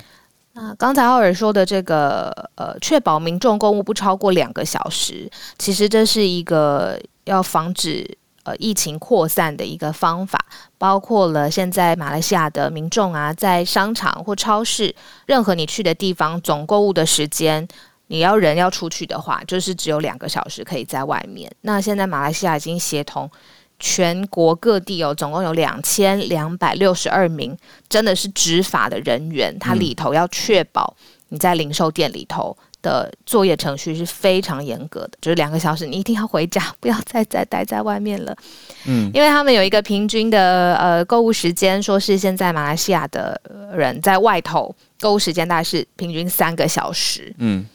[0.54, 8.18] 那刚才奥尔说的这个呃，确保民众购物不超过两个小时，其实这是一个要防止。
[8.44, 10.38] 呃，疫情扩散的一个方法，
[10.78, 14.94] 包括了现在马来西亚的民众啊，在商场或超市，
[15.26, 17.66] 任何你去的地方，总购物的时间，
[18.08, 21.50] 你要人要出去的话，就是只有两个小时可以在外面。
[21.62, 23.32] 那现在马来西亚已经协同
[23.80, 30.94] 全国各地哦，总共有两千两百六十二名，真的是执法的人员，他里头要确保
[31.30, 32.58] 你在零售店里头。
[32.84, 38.38] 的作业程序是非常严格的，就是两个小时你一定要回家，不要再再待在外面了。
[38.86, 43.42] 嗯，因为他们有一个平均的呃购物时间，说是现在马来西亚的
[43.74, 47.34] 人在外头购物时间大概是平均三个小时。
[47.38, 47.66] 嗯，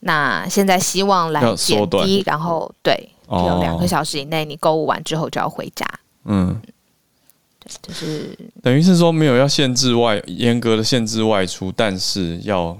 [0.00, 2.94] 那现在希望来减低，然后对，
[3.30, 5.86] 只有两个小时以内，你购物完之后就要回家。
[6.26, 6.60] 嗯，
[7.58, 12.78] 对，就是等于是说没有要限制外严格的限制外出，但是要。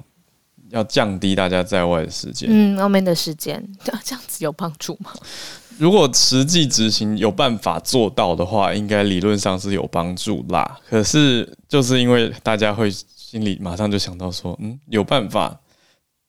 [0.70, 3.62] 要降低大家在外的时间，嗯，外面的时间，
[4.04, 5.12] 这样子有帮助吗？
[5.78, 10.78] 如果实际执行有办法做到的话，应该理论上是有帮助啦。
[10.88, 15.58] 可是就是因为大家会心里马上就想到说，嗯，有办法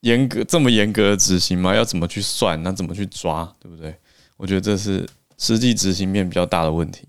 [0.02, 1.74] 严格这么严格的执行吗？
[1.76, 2.62] 要怎么去算？
[2.62, 3.52] 那怎么去抓？
[3.60, 3.96] 对不对？
[4.38, 7.08] 我觉得这是实际执行面比较大的问题。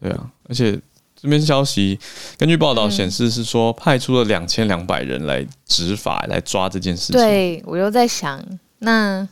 [0.00, 0.80] 对啊，而且。
[1.24, 1.98] 这边消息，
[2.36, 7.16] 根据报道显示是说派出了两千两百人来执法，来抓这件事情。
[7.16, 8.38] 对，我又在想，
[8.80, 9.26] 那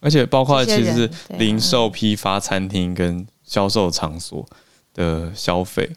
[0.00, 4.44] 而且包括其实是零售、批发、餐厅跟销售场所
[4.92, 5.88] 的消费，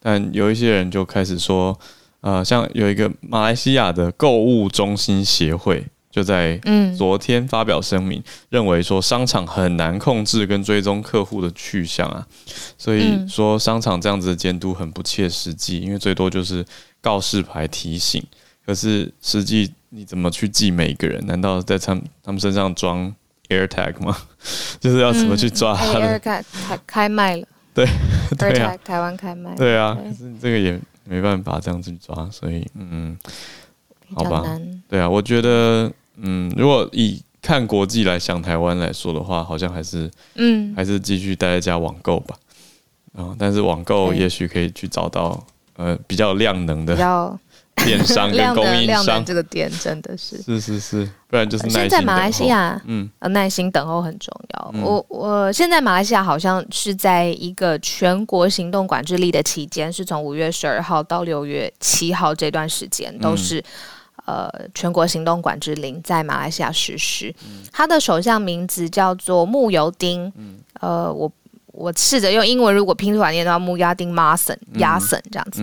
[0.00, 1.78] 但有一些人就开始说，
[2.22, 5.84] 呃，像有一个马来西亚的购物中心协会
[6.16, 6.58] 就在
[6.96, 12.26] 昨天发表声明，认为说商场很难控制跟追踪客户的去向啊，
[12.78, 16.64] 所以说商场这样子的监督很不切实际，因为最多就是
[17.02, 18.24] 告示牌提醒，
[18.64, 21.22] 可是实际你怎么去记每一个人？
[21.26, 23.14] 难道在他们他们身上装
[23.50, 24.16] AirTag 吗？
[24.80, 26.16] 就是要怎么去抓他的？
[26.16, 27.86] 嗯、AirTag 开开卖了，对
[28.38, 33.18] 对啊，台湾开卖，对啊，可是这个也没办法这样子抓，所以嗯，
[34.14, 42.36] 好吧，对啊，我觉得嗯，如果以看国际来想台湾来说的话，好像还是嗯，还是继续待在家网购吧，
[43.14, 45.44] 啊，但是网购也许可以去找到
[45.76, 47.38] 呃比较量能的。
[47.84, 50.40] 电商跟供应商，这个点真的是。
[50.40, 51.80] 是是是，不然就是耐心。
[51.80, 54.70] 现在马来西亚，嗯，耐心等候很重要。
[54.72, 63.64] 嗯、我我现在马来西亚好像是在一个全国行动管制力的期间，是从五月十二号到六月七号这段时间都是、嗯、
[64.26, 67.34] 呃全国行动管制令在马来西亚实施。
[67.72, 71.30] 他、嗯、的首相名字叫做慕尤丁，嗯、呃，我
[71.72, 75.62] 我试着用英文如果拼出来念到慕亚丁马森亚森这样子。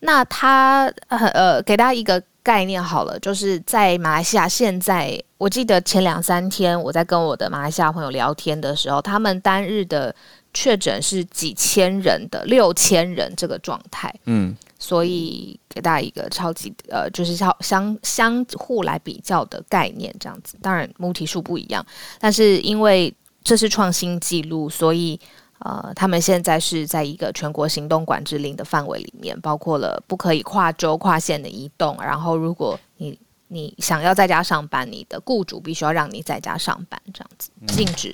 [0.00, 10.12] 那他呃，给大家一个概念好了，就是在马来西亚现在，我记得前两三天我在跟我的马来西亚朋友聊天的时候，他们单日的
[10.52, 14.12] 确诊是几千人的，六千人这个状态。
[14.24, 20.58] 嗯，所以给大家一个超级呃，就是相相相互来比较的概念，这样子。
[20.60, 21.86] 当然母体数不一样，
[22.18, 23.14] 但是因为
[23.44, 25.20] 这是创新记录，所以。
[25.64, 31.96] 呃，他们现在是在一个全国行动管制令的范围里面，包括了不可以跨州跨县的移动。
[32.00, 33.16] 然后，如果你
[33.46, 38.12] 你想要在家上班，你的雇主必须要让你在家上班，这样子禁止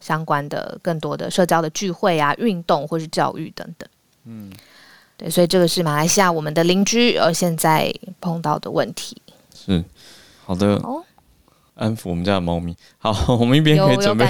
[0.00, 3.86] 相关的更多的社交的聚会啊、运动或是教育等等。
[4.24, 4.50] 嗯，
[5.16, 9.16] 对，所以这个是马来西亚我们的邻居，而现在碰到的问题。
[9.54, 9.84] 是
[10.44, 10.76] 好的。
[10.76, 11.02] 哦
[11.78, 12.74] 安抚我们家的猫咪。
[12.96, 14.26] 好， 我们一边可以准备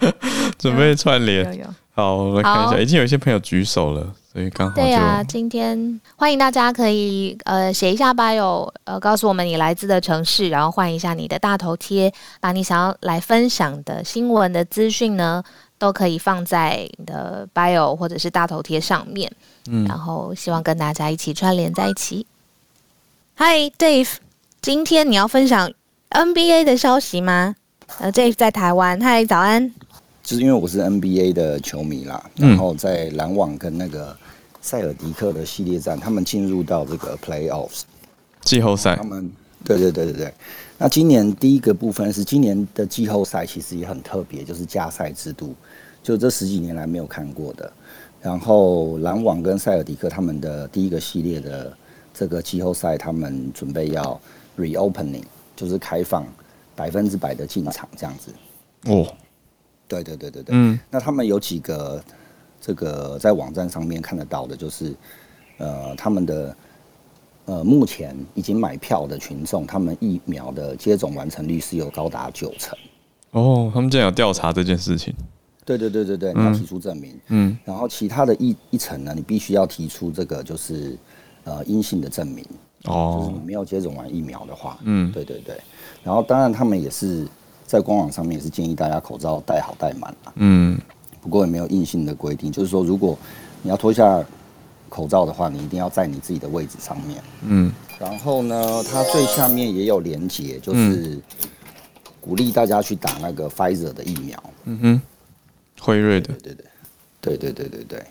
[0.58, 1.68] 准备串联。
[1.92, 5.22] 好，我们看一下，已经有一些朋友举手了，所以刚好对啊。
[5.22, 15.44] 今天欢迎大家可以呃写一下 bio，呃告诉我们你来自的城市，然后换一下你的大头贴，把你想要来分享的新闻的资讯呢，
[15.78, 19.30] 都可以放在你的 bio 或者是大头贴上面。
[19.68, 22.26] 嗯，然后希望跟大家一起串联在一起。
[23.36, 24.14] Hi Dave，
[24.62, 25.72] 今天你要分享。
[26.10, 27.56] NBA 的消息吗？
[27.98, 28.98] 呃，，Dave 在台湾。
[29.00, 29.74] 嗨，早安。
[30.22, 34.16] 就是因为我是 NBA 的球迷啦，然后在篮网跟那个
[34.62, 37.82] 塞尔迪克的系列战，他们进入到这个 Playoffs
[38.40, 38.96] 季后赛。
[38.96, 39.30] 他们
[39.64, 40.34] 对对对对对。
[40.78, 45.54] 那今年第一个部分是今年的季后赛，其实也很特别，就是加赛制度，
[46.02, 47.72] 就这十几年来没有看过的。
[48.20, 51.76] 然后篮网跟塞尔迪克他们的第一个系列的
[52.12, 54.20] 这个季后赛，他们准备要
[54.58, 55.24] reopening。
[55.56, 56.22] 就是开放
[56.74, 58.30] 百分之百的进场这样子
[58.92, 59.10] 哦，
[59.88, 62.04] 对对对对对，嗯，那他们有几个
[62.60, 64.94] 这个在网站上面看得到的，就是
[65.56, 66.54] 呃他们的
[67.46, 72.76] 呃目前已经买票的群众，他们疫苗的接种完成率是有高达九成。
[73.32, 75.14] 哦，他们竟然有调查这件事情，
[75.64, 80.96] 对对对对对，你要提出证明，嗯，然后其他的一一层呢，你必须要提出这个就是
[81.44, 82.44] 呃阴性的证明。
[82.84, 85.58] 哦，就是你没有接种完疫苗的话，嗯，对对对，
[86.04, 87.26] 然后当然他们也是
[87.66, 90.78] 在官网上面也是建议大家口罩戴好戴满，嗯，
[91.20, 93.18] 不过也没有硬性的规定，就是说如果
[93.60, 94.24] 你要脱下
[94.88, 97.22] 口罩的话，你一定要在你自己的位置上面。
[97.42, 101.18] 嗯，然后呢，它最下面也有连接，就是
[102.20, 104.42] 鼓励大家去打那个 Pfizer 的疫苗。
[104.64, 105.02] 嗯哼，
[105.80, 106.32] 辉瑞的。
[106.34, 106.64] 对对
[107.20, 108.04] 对对对对对。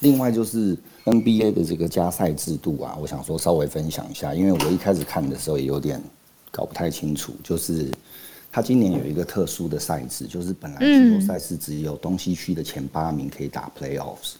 [0.00, 6.02] 另外就是 NBA 的这个加赛制度啊，我想说稍微分享一下，因为我一开始看的时候也有点
[6.50, 7.34] 搞不太清楚。
[7.42, 7.90] 就是
[8.50, 14.36] 它今年有一个特殊的赛制，就是本来季后赛是只有东西区的前八名可以打 playoffs。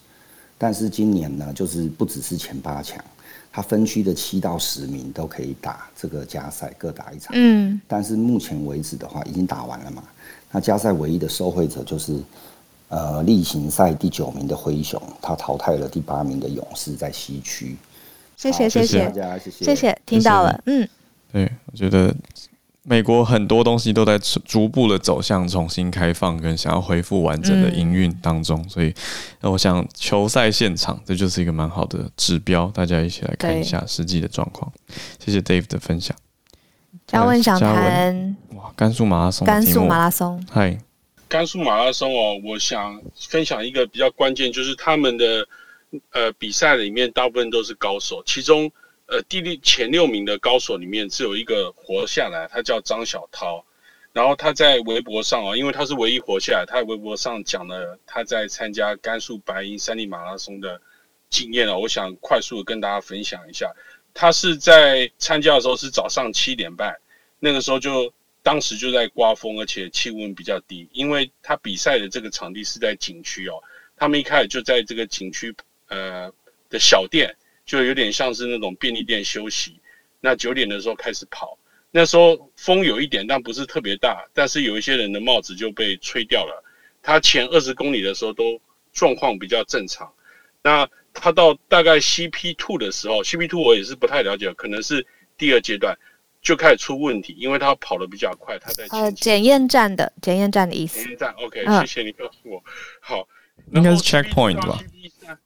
[0.61, 3.03] 但是今年呢，就是不只是前八强，
[3.51, 7.31] 他分区的七到十名都可以打这个加赛，各打一场。
[7.33, 10.03] 嗯，但是目前为止的话，已经打完了嘛，
[10.51, 12.21] 那加赛唯一的受惠者就是。
[12.93, 17.77] 呃，例行赛第九名的灰熊，他淘汰了第八名的勇士，在西区。
[18.35, 20.85] 谢谢谢谢大家，谢谢谢谢，听到了，嗯，
[21.31, 22.13] 对，我觉得
[22.83, 28.93] 美国很多东西都在逐步的走向重新开放，跟想要恢复完整的营运当中，嗯、所以
[29.39, 34.71] 那我想球赛现场这就是一个蛮好的指标，大家一起来看一下实际的状况。
[35.23, 36.15] 谢谢 Dave 的分享。
[37.05, 40.77] 嘉文想谈哇，甘肃马拉松，甘肃马拉松，嗨。
[41.27, 45.47] 甘肃马拉松哦，我想分享一个比较关键，就是他们的
[46.11, 48.69] 呃比赛里面大部分都是高手，其中
[49.11, 53.63] 呃第六前六名的高手里面只有一个活下来，他叫张小涛。
[54.13, 60.81] 然后他在微博上啊，因为他是唯一活下来，他在微博上讲了他在参加甘肃白银山地马拉松的
[61.29, 63.69] 经验啊，我想快速的跟大家分享一下。
[64.13, 66.93] 他是在参加的时候是早上七点半，
[67.39, 73.63] 那个时候就当时就在刮风，而且气温比较低，因为他比赛的这个场地是在景区哦，
[73.95, 75.55] 他们一开始就在这个景区
[75.87, 76.29] 呃
[76.69, 77.33] 的小店，
[77.71, 79.79] 就有点像是那种便利店休息。
[80.19, 81.57] 那九点的时候开始跑。
[81.89, 84.27] 那时候风有一点，但不是特别大。
[84.33, 86.61] 但是有一些人的帽子就被吹掉了。
[87.01, 88.59] 他前二十公里的时候都
[88.91, 90.11] 状况比较正常。
[90.61, 95.07] 那他到大概 CP two 的时候，CP two 我也是不太了解，可能是
[95.37, 95.97] 第二阶段
[96.41, 98.59] 就开始出问题，因为他跑的比较快。
[98.59, 100.99] 他在呃检验站的检验站的意思。
[100.99, 102.61] 检验站，OK，谢谢你告诉我。
[102.99, 103.25] 好，
[103.71, 104.77] 应该是 checkpoint 吧？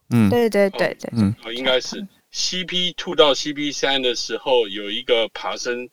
[0.10, 5.90] 嗯，对对对对，嗯，应该是 CP two 到 CP 三的时候有一个爬升。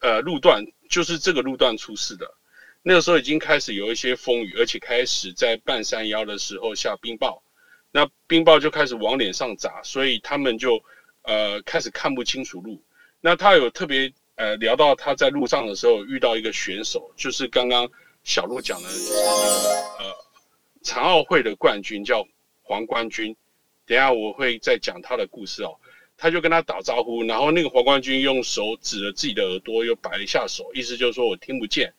[0.00, 2.32] 呃，路段就是这个路段出事的，
[2.82, 7.40] 那个时候已经开始有一些风雨，而且开始在半山腰的时候下冰雹，
[7.90, 10.80] 那冰雹就开始往脸上砸，所以他们就
[11.22, 12.80] 呃开始看不清楚路。
[13.20, 17.90] 那他有特别呃聊到他在路上的时候遇到一个选手，就是刚刚
[18.22, 18.88] 小鹿讲的，
[19.98, 20.14] 呃
[20.82, 22.24] 残奥会的冠军叫
[22.62, 23.34] 黄冠军，
[23.86, 25.76] 等下我会再讲他的故事哦。
[26.16, 31.92] 他就跟他打招呼，然后那个黄冠军用手指着自己的耳朵，又摆了一下手，意思就是说我听不见。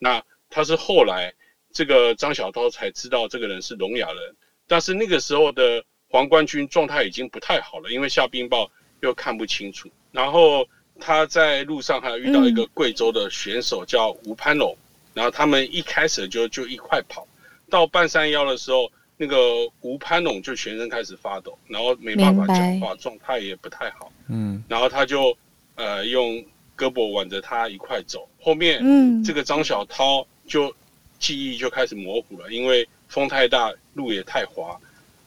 [0.00, 1.32] 那他是后来
[1.72, 4.34] 这个张小涛才知道这个人是聋哑人，
[4.66, 8.68] 但是那个时候的黄冠军状态已经不太好了，因为下冰雹
[9.00, 9.88] 又看不清楚。
[10.10, 10.68] 然后
[10.98, 14.76] 他在路上还遇到一个贵州的选手叫吴攀龙，
[15.14, 17.28] 然后他们一开始就就一块跑，
[17.70, 18.90] 到半山腰的时候。
[19.16, 19.36] 那个
[19.80, 24.12] 吴潘龙就全身开始发抖，然后没办法讲话，状态也不太好。
[24.28, 25.36] 嗯，然后他就
[25.74, 26.36] 呃用
[26.76, 28.28] 胳膊挽着他一块走。
[28.40, 30.74] 后面，嗯，这个张小涛就
[31.18, 34.78] 记忆就开始模糊了，因为风太大，路也太滑。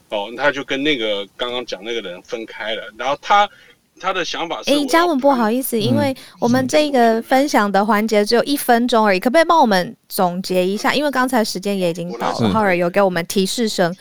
[0.10, 2.94] 哦，他就跟那个刚刚讲那个人分开了。
[2.98, 3.50] 然后他。
[4.00, 10.94] 他的想法是，哎，嘉文不好意思，因为我们这个分享的环节只有一分钟而已，可不可以帮我们总结一下？
[10.94, 13.96] 因为刚才时间也已经到了，浩尔有给我们提示声，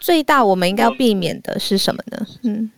[0.00, 2.26] 最大我们应该要避免的是什么呢？
[2.42, 2.70] 嗯，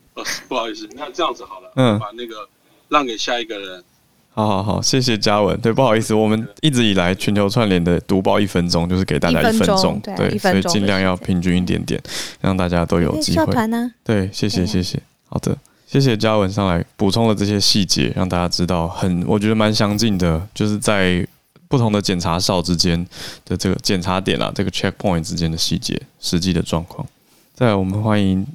[0.47, 2.47] 不好意思，那这样子好了，嗯，把那个
[2.89, 3.83] 让给下一个人。
[4.31, 5.59] 好好好，谢谢嘉文。
[5.61, 12.01] 对，不好意思，我们一直以来全球串联的读报一分钟就是给大家一分钟，对，所以尽量要平均一点点，
[12.41, 13.47] 让大家都有机会。
[13.47, 13.91] 社团呢？
[14.05, 15.57] 对，谢谢谢谢，好的。
[15.91, 21.27] 谢谢嘉文上来补充了这些细节，让大家知道很，我觉得蛮详尽的，就是在
[21.67, 23.03] 不同的检查哨之间
[23.47, 27.09] 的这个检查点啊，这个 checkpoint 之间的细节、实际的状况。
[27.55, 28.47] 再来，我们欢迎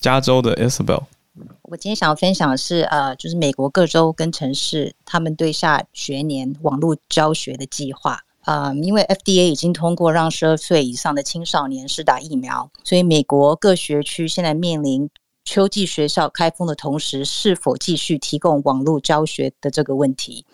[0.00, 1.04] 加州的 Isabel。
[1.62, 15.08] 我今天想要分享的是，呃，就是美国各州跟城市他们对下学年网络教学的计划啊，因为 FDA 已经通过让十二岁以上的青少年施打疫苗，所以美国各学区现在面临。
[15.44, 20.44] 秋季学校开封的同时，是否继续提供网络教学的这个问题？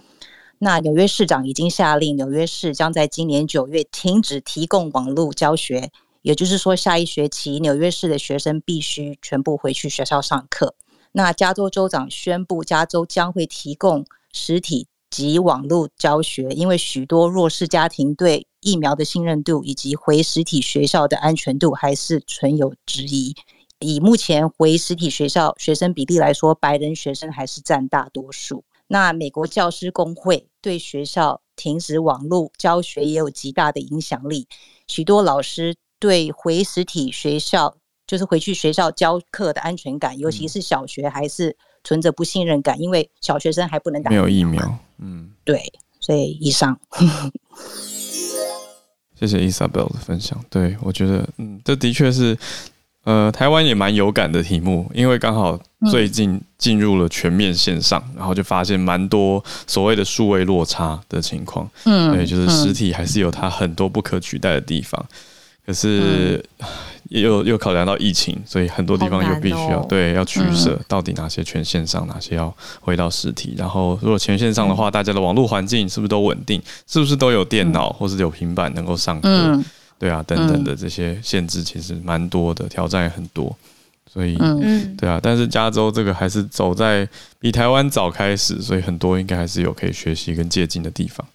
[0.59, 5.91] 那纽约市长已经下令，纽约市将在今年九月停止提供网络教学，
[6.23, 10.75] 也就是说，下一学期纽约市的学生必须全部回去学校上课。
[11.13, 23.35] 那加州州长宣布，加州将会提供实体及网络教学，因为许多弱势家庭对疫苗的信任度以及回实体学校的安全度还是存有质疑。
[23.81, 28.65] 以目前回实体学校学生比例来说，白人学生还是占大多数。
[28.89, 34.49] 那美国教师工会对学校停止网络教学也有极大的影响力。
[34.87, 44.11] 许多老师对回实体学校，就是回去学校教课的安全感，尤其是小学，还是存着不信任感，因为小学生还不能打。
[44.11, 44.79] 没有疫苗。
[44.99, 46.81] 嗯，对，所以以上。
[49.19, 50.43] 谢谢 Isabel 的分享。
[50.49, 52.39] 对，我觉得，嗯，这的确是。
[53.07, 55.57] 呃，台湾也蛮有感的题目，因为刚好
[55.89, 61.71] 最近进入了全面线上，嗯、然后就发现蛮多所谓的数位落差的情况。
[61.85, 65.01] 嗯，对，就是实体还是有它很多不可取代的地方，
[65.65, 66.45] 可是
[67.11, 73.55] 又又考量到疫情，所以很多地方又必须要、哦、对要取舍，到底哪些全线上，哪些要回到实体。
[73.57, 76.61] 然后如果全线上的话，大家的网络环境是不是都稳定？
[76.89, 79.29] 是不是都有电脑或是有平板能够上课？
[79.29, 79.65] 嗯
[79.99, 83.57] 对啊，等等的这些限制其实蛮多的，挑战也很多，
[84.13, 91.27] 所以，嗯，对啊，但是加州这个还是走在比台湾早开始，所以很多应该还是有可以学习跟借鉴的地方，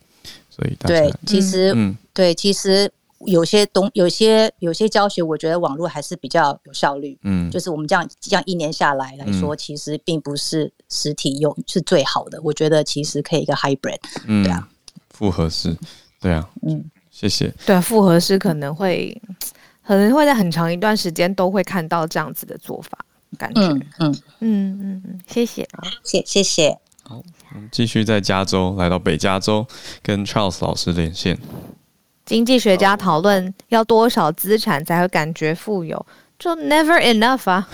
[0.50, 2.92] 所以大家，对，其实，嗯，对，其实
[3.26, 7.18] 有些东有些有些教学，我觉得网络还是比较有效率。
[7.24, 12.40] 嗯，就是我们这样这样一年下来来说，嗯、其实并不是实体用是最好的。
[12.44, 14.68] 我觉得其实可以一个 hybrid，嗯，对啊，
[15.12, 15.78] 复合式，
[16.20, 16.84] 对啊，嗯，
[17.22, 17.54] 谢谢。
[17.68, 19.16] 对，复合式可能会
[19.86, 22.98] 可能会在很长一段时间都会看到这样子的做法，
[23.38, 25.68] 感觉，嗯嗯嗯嗯，谢谢，
[26.04, 26.76] 谢谢谢。
[27.04, 27.22] 好，
[27.54, 29.68] 我们继续在加州，来到北加州，
[30.02, 31.38] 跟 Charles 老师连线。
[32.26, 36.04] 经济学家讨论要多少资产才会感觉富有，
[36.42, 37.68] 就 never enough 啊！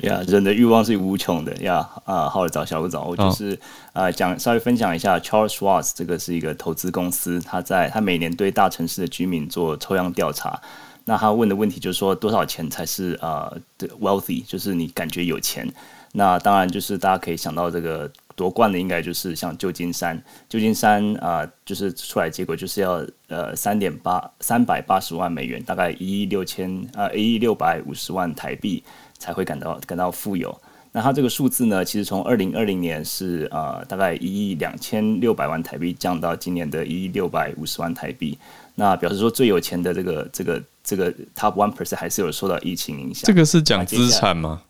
[0.00, 1.86] 呀， yeah, 人的欲望是无穷的呀！
[2.06, 3.58] 啊，好的早，小早，我就是
[3.92, 10.58] 啊，讲稍微分享一下 Charles Schwab 这个是一个投资公司，他在他每年对大城市的居民做抽样调查，
[11.04, 13.52] 那他问的问题就是说多少钱才是啊
[14.00, 15.70] wealthy，就是你感觉有钱。
[16.12, 18.10] 那当然就是大家可以想到这个。
[18.40, 20.18] 夺冠的应该就是像旧金山，
[20.48, 28.82] 旧金山啊、呃，就是出来结果就是要呃三点八三百八十万美元，大概一亿六千呃一亿六百五十万台币
[29.18, 30.58] 才会感到感到富有。
[30.90, 38.38] 那它这个数字呢，其实从二零二零年是呃大概一亿两千六百万台币降到今年的一亿六百五十万台币。
[38.74, 43.24] 那表示说最有钱的这个这个这个 top one percent 还是有受到疫情影响。
[43.26, 44.62] 这个是讲资产吗？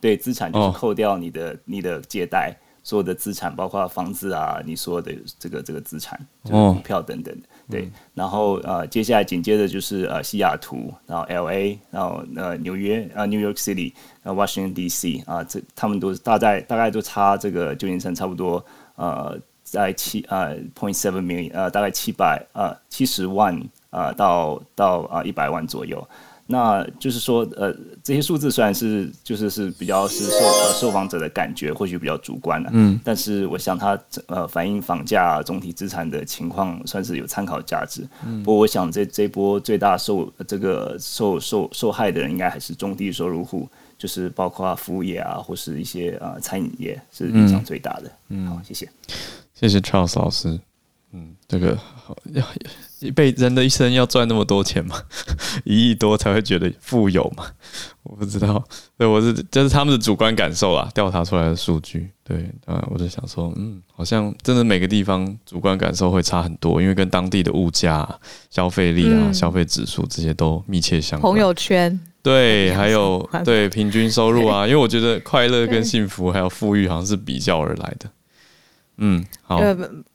[0.00, 2.56] 对，资产就是扣掉你的、哦、你的借贷。
[2.84, 7.34] 所有的资产，包括房子啊，你所有的这个这个资产，就是股票等等，
[7.70, 7.90] 对。
[8.14, 13.92] 然后呃，接下来紧接着就是呃西雅图，然后 L A，然后呃纽约啊 New York City，
[14.24, 18.64] 呃 Washington D C 啊，这他们都是大概大概都差这个旧金山差不多
[18.96, 23.58] 呃在七呃 point seven million 呃大概七百呃七十万
[23.90, 26.06] 呃到到啊一百万左右。
[26.46, 38.06] 那就是说，呃，这些数字虽然是就是是比较是受呃受访者的感觉，或许比较主观的，嗯，但是我想它呃反映房价总体资产的情况，算是有参考价值。
[38.26, 48.12] 嗯，不过我想这这波最大受这个受受受害的人，应该还是中低收入户，就是包括服务业啊，或是一些呃餐饮业是影响最大的。
[48.28, 48.88] 嗯，好，谢谢，
[49.54, 50.60] 谢谢 Charles 老师。
[51.12, 51.78] 嗯，这个
[52.32, 52.44] 要
[53.02, 54.96] 一辈人的一生要赚那么多钱吗？
[55.64, 57.44] 一亿多才会觉得富有吗？
[58.04, 58.62] 我不知道，
[58.98, 62.10] 对，我是这是他们的主观感受啦，调查出来的数据。
[62.24, 68.08] 对，啊，我就想说，嗯，好像真的每个地方主观感受会差很多，因为跟当地的物价、
[68.50, 71.32] 消费力啊、嗯、消费指数这些都密切相关。
[71.32, 78.10] 朋友圈，对，还有对平均收入啊，因为我觉得快乐跟幸福还有富裕好像是比较而来的。
[78.98, 79.60] 嗯，好。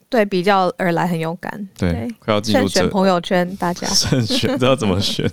[0.09, 1.69] 对，比较而来很有感。
[1.77, 5.29] 对，对快要进入选朋友圈，大家慎选，知道怎么 选。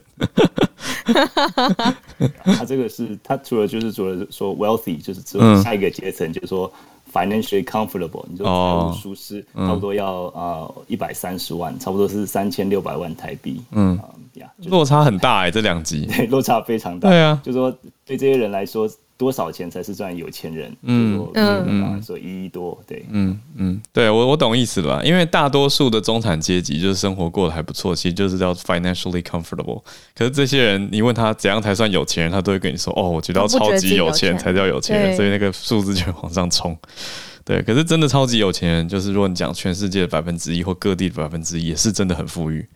[2.44, 6.72] 他这个是他除了就是除了说 wealthy，就是之后下一个阶层，就是说
[7.12, 13.62] financially comfortable，你说财务舒适，差不多要呃一百三十万，差不多是三千六百万台币。
[13.70, 13.98] 嗯，
[14.34, 17.08] 呀，落差很大哎，这两集， 对，落差非常大。
[17.08, 17.70] 对啊，就是说
[18.04, 18.90] 对这些人来说。
[19.16, 20.76] 多少钱才是算有钱人？
[20.82, 29.82] 嗯嗯嗯，说一亿多，对，嗯嗯，对我我懂意思了，因为大多数的中产阶级就是生活过得还不错，其实就是叫 financially comfortable。
[30.16, 36.76] 可是这些人，你问他怎样才算有钱人，他都会跟你说：“哦，我觉得要超级有钱才叫有钱人。”所以那个数字就往上冲。
[37.44, 42.66] 对，可是真的超级有钱人，就是如果你讲全世界的百分之一或各地的百分之一，也是真的很富裕。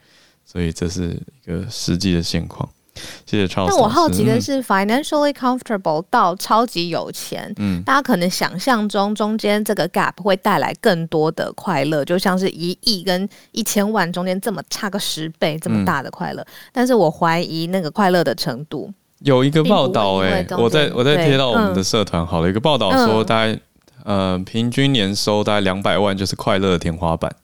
[0.44, 2.68] 所以这是一个实际的现况。
[3.26, 3.68] 谢谢 Charles。
[3.68, 16.42] 但我好奇的是，financially comfortable 到超级有钱，嗯，大家可能想象中中间这个 gap 会带来更多的快乐，就像是一亿跟一千万中间这么差个十倍这么大的快乐。
[16.42, 18.92] 嗯、但是我怀疑那个快乐的程度。
[19.20, 23.52] 有一个报道，哎，我在我在贴到我们的社团，好了，一个报道说，大概、
[24.04, 27.34] 嗯、呃平均年收大概两百万就是快乐的天花板。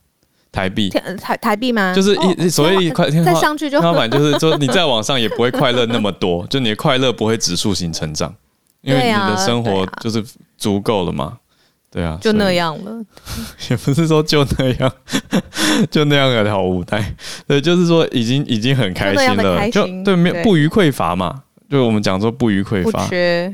[0.55, 0.89] 台币，
[1.21, 1.93] 台台币吗？
[1.93, 8.33] 就是一所谓快天花再上去就天花板， 就是说你再往上也不会快乐那么多，就你的快乐不会指数型成长，
[8.83, 10.25] 因为你的生活就是
[10.57, 11.39] 足够了嘛，
[11.91, 13.05] 对啊，就那样了，
[13.69, 14.93] 也不是说就那样，
[15.91, 17.15] 就那样的好无奈，
[17.49, 21.43] 对，就是说已经已经很开心了，就对，没不虞匮乏嘛，
[21.75, 23.05] 就我们讲说不虞匮乏，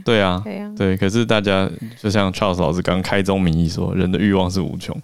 [0.04, 0.42] 对啊，
[0.76, 1.66] 对，可是大家
[1.98, 4.94] 就像 Charles 老师刚开宗明义说，人的欲望是无穷。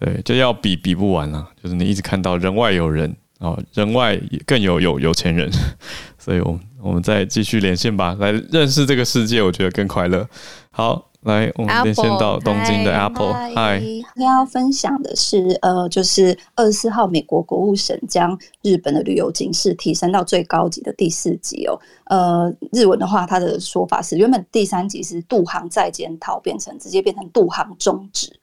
[0.00, 5.48] 对，就要比比不完啊，就是你一直看到人外有人哦，人外更有有有钱人，
[6.18, 10.28] 所以我们我们再继续连线吧，来认识这个世界，我觉得更快乐。
[10.72, 13.82] 好，来我们连线到东京的 Apple，嗨，
[14.16, 28.38] 要分享的是呃，就是二十四号美国国务省将日本的旅游警示提升到最高级的第四级哦，呃，日文的话，它的说法是原本第三级是渡航再检讨，变成直接变成渡航终止。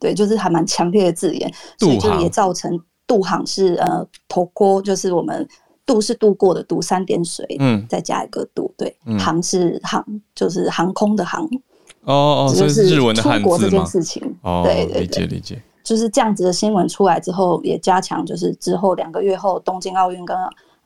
[0.00, 5.46] 对，就是还蛮强烈的字眼，所以就也造成渡航是呃头锅，就是我们
[5.84, 10.04] 渡是渡过的渡，三点水，嗯，再加一个渡，对，嗯、航是航，
[10.34, 11.46] 就是航空的航。
[12.04, 13.44] 哦哦，就是日文的汉字吗？
[13.44, 15.62] 出国这件事情，哦，对对对，理解理解。
[15.82, 20.34] 就是这样子的新闻出来之后，也加强，就是之后两个月后东京奥运跟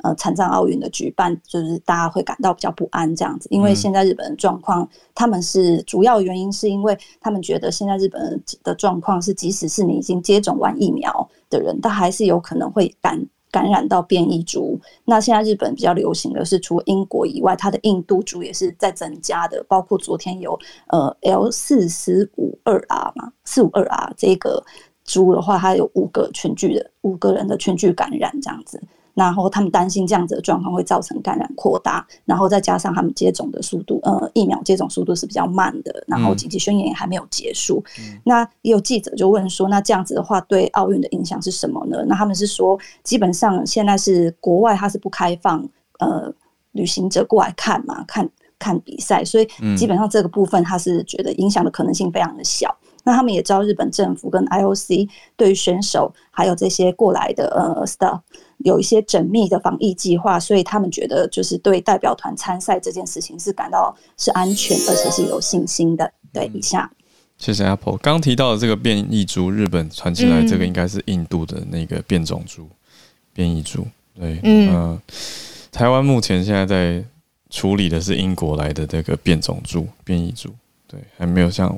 [0.03, 3.49] 呃残障奥运的举办，就是大家会感到比较不安这样子。
[3.51, 13.25] 因为现在日本的状况，嗯、他们是主要原因是因为他们觉得现在日本的状况是，即使是你已经接种完疫苗的人，他还是有可能会感。
[13.51, 24.63] 感染到变异株，那现在日本比较流行的是，除英国以外，它的印度株也是在增加的，包括昨天有呃 L 四十五二 R 嘛，四五二 R 这个
[25.05, 28.81] 株的话，它有五个群聚的五个人的群聚感染这样子。
[29.19, 37.83] 然后他们担心这样子的状况会造成感染扩大，然后再加上他们接种的速度，呃，疫苗接种速度是比较慢的，然后紧急宣言也还没有结束。
[37.99, 42.05] 嗯、那也有记者就问说，那这样子的话对奥运的影响是什么呢？
[42.07, 46.33] 那他们是说，基本上现在是国外它是不开放呃
[46.73, 52.73] 旅行者过来看嘛，看看比赛，所以基本上这个部分他是觉得影响的可能性非常的小。
[53.05, 58.21] 那他们也知道日本政府跟 IOC 对于选手还有这些过来的呃 staff
[58.59, 66.13] 有一些缜密的防疫计划，所以他们觉得就是对代表团参赛这件事情是感到是安全而且是有信心的。
[66.33, 66.91] 对，以下
[67.37, 72.77] 谢谢 Apple 刚提到的这个变异株，日本传进来这个应该是印度的那个变种株、嗯、
[73.33, 73.87] 变异株。
[74.15, 75.03] 对，嗯、呃，
[75.71, 77.05] 台湾目前现在在
[77.51, 80.51] 处理的是英国来的这个变种株变异株，
[80.87, 81.77] 对，还没有像。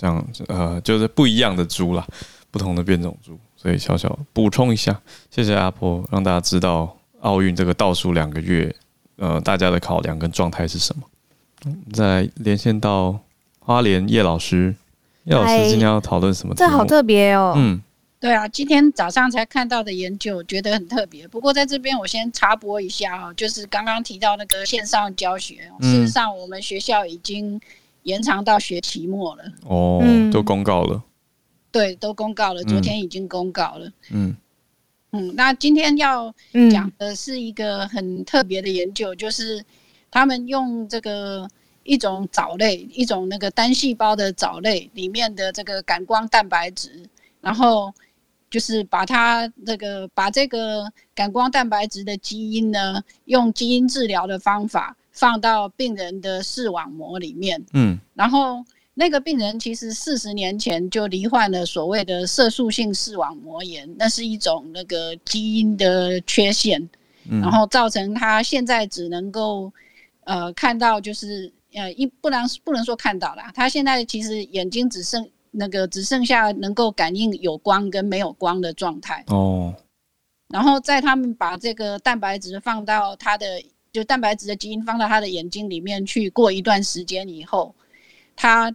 [0.00, 2.06] 这样呃，就是不一样的猪啦，
[2.52, 4.98] 不同的变种猪，所以小小补充一下，
[5.30, 8.72] 谢谢阿婆，让大家知道奥运这个倒数两个月，
[9.16, 11.02] 呃，大家的考量跟状态是什么。
[11.92, 13.18] 再连线到
[13.58, 14.72] 花莲叶老师，
[15.24, 16.54] 叶老师今天要讨论什么？
[16.54, 17.54] 这好特别哦。
[17.56, 17.82] 嗯，
[18.20, 21.26] 对啊，今天早上才看到的研究，觉得很特别。
[21.26, 27.60] 不过在这边我先插播一下哈，就是刚刚提到那个线上教学，事实上我们学校已经。
[28.04, 30.00] 延长到学期末了哦，
[30.32, 31.02] 都公告了。
[31.70, 33.90] 对，都公告了，昨天已经公告了。
[34.10, 34.36] 嗯
[35.12, 36.34] 嗯，那今天要
[36.70, 39.64] 讲的是一个很特别的研究，就是
[40.10, 41.48] 他们用这个
[41.82, 47.08] 一种藻类，一种那个单细胞的藻类里面的这个感光蛋白质，
[47.40, 47.92] 然后
[48.50, 54.96] 就是把它这个把这个感光蛋白质的基因呢，用基因治疗的方法。
[55.10, 58.64] 放到病人的视网膜里面，嗯，然后
[58.98, 66.82] 那个病人其实四十年前就罹患了所谓的色素性视网膜炎，那是一种那个基因的缺陷，
[67.30, 69.72] 嗯，然后造成他现在只能够
[70.24, 79.72] 呃看到就是呃一不能不能说看到啦，他现在其实眼睛只剩那个只剩下能够感应有光跟没有光的状态哦，
[80.48, 83.62] 然后在他们把这个蛋白质放到他的。
[83.90, 87.74] 就蛋白质的基因放到他的眼睛里面去，过一段时间以后，
[88.36, 88.70] 他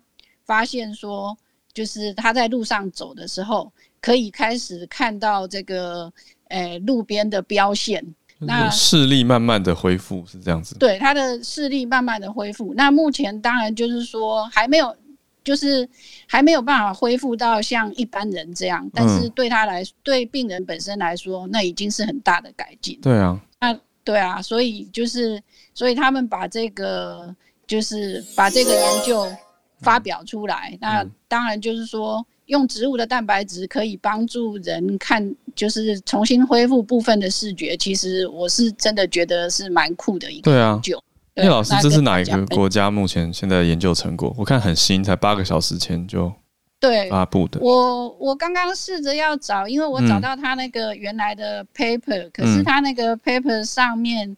[0.45, 1.37] 发现说，
[1.73, 3.71] 就是他在路上走的时候，
[4.01, 6.11] 可以开始看到这个，
[6.49, 8.03] 诶，路边的标线。
[8.39, 10.77] 那视力慢慢的恢复是这样子。
[10.77, 12.73] 对，他的视力慢慢的恢复。
[12.75, 14.95] 那目前当然就是说还没有，
[15.43, 15.87] 就是
[16.27, 22.99] 还没有办法恢复到像一般人这样，但是对他来，对病人本身来说，那已经是很大的改进。
[23.01, 23.39] 对啊。
[23.59, 23.79] 那。
[24.05, 25.41] 对啊，所以就是，
[25.73, 27.33] 所以他们把这个，
[27.65, 29.25] 就是把这个研究
[29.83, 30.69] 发表出来。
[30.71, 37.77] 嗯、那当然就是说，用植物的蛋白质可以帮助人看，就是重新恢复部分的视觉。
[37.77, 41.03] 其实我是真的觉得是蛮酷的一个研究。
[41.35, 44.33] 叶老师，这是哪一个国家目前现在的研究成果？
[44.37, 46.31] 我看很新，才八个小时前就。
[46.79, 47.61] 对，发布的。
[47.61, 54.35] 我我刚刚试着要找，因为我找到他那个原来的 paper，、嗯、可是他那个 paper 上面，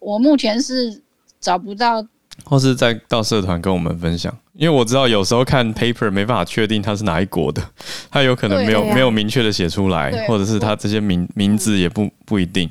[0.00, 1.02] 我目前是
[1.38, 2.02] 找不到。
[2.44, 7.62] 或是再到社团跟我们分享，因为我知道有时候看 paper 没办法确定它是哪一国的，
[8.10, 12.68] 它有可能没有、啊、没有明确的写出来，或者是它这些名名字也不不一定。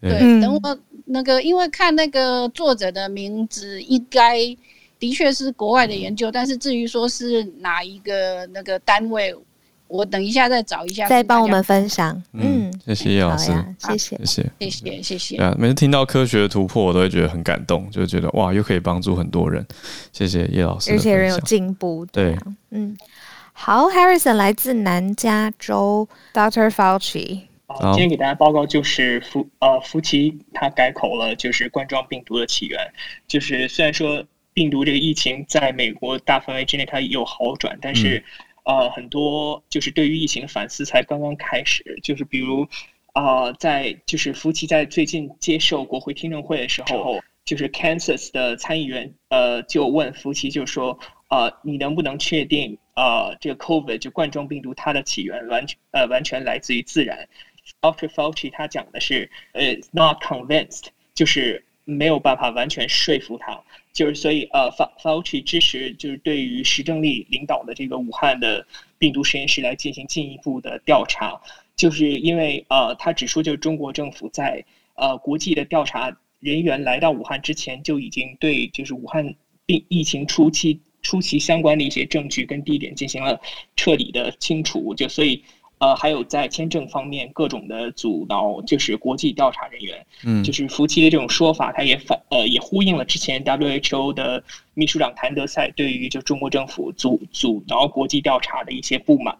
[0.00, 4.36] 对，对等我那个，因为看那个作者的名字应该。
[5.00, 9.32] 的确是国外的研究，但是至于说是哪一个那个单位，
[9.86, 12.20] 我等一下再找一下，再帮我们分享。
[12.32, 15.36] 嗯，谢谢叶老师，谢谢，谢谢，谢谢，谢谢。
[15.36, 19.66] 啊，每次听到科学的突破，我都会觉得很感动，就觉得哇，又可以帮助很多人。
[20.12, 22.06] 谢谢叶老师，而且人有进步。
[22.06, 22.36] 对，
[22.70, 22.96] 嗯，
[23.52, 26.70] 好，Harrison 来自南加州，Dr.
[26.70, 27.42] Fauci。
[27.92, 32.78] 今天给大家报告就是福呃福奇他改口了，就是冠状病毒的起源，
[33.26, 34.24] 就是虽然说。
[34.54, 38.20] 病毒这个疫情在美国大范围之内它有好转，但是，
[38.68, 42.68] 呃，很多就是对于疫情的反思才刚刚开始，就是比如，
[43.14, 50.98] 呃，在就是福奇在最近接受国会听证会的时候，就是 Kansas 的参议员呃就问福奇，就说，
[51.30, 57.26] 呃，你能不能确定，呃，这个 COVID 就冠状病毒它的起源完全呃完全来自于自然
[57.80, 58.08] ？Dr.
[58.08, 59.62] Fauci 他讲的是，呃
[59.92, 63.62] ，not convinced，就是没有办法完全说服他。
[63.98, 64.70] 就是所以呃
[65.02, 68.64] ，Fauci 支持就是对于石正丽领导的这个武汉的
[68.96, 71.40] 病毒实验室来进行进一步的调查，
[71.74, 79.34] 就是因为呃，他指出就是中国政府在呃国际的调查人员来到武汉之前就已经对就是武汉
[79.66, 83.40] 病疫情初期初期相关的一些证据跟地点进行了
[83.74, 85.42] 彻底的清除，就所以。
[85.78, 94.42] 呃，还有在签证方面各种的阻挠，就是国际调查人员，嗯，就是福奇的这种说法，他也反呃也呼应了之前 WHO 的
[94.74, 99.36] 秘书长谭德赛对于就中国政府阻阻挠国际调查的一些不满，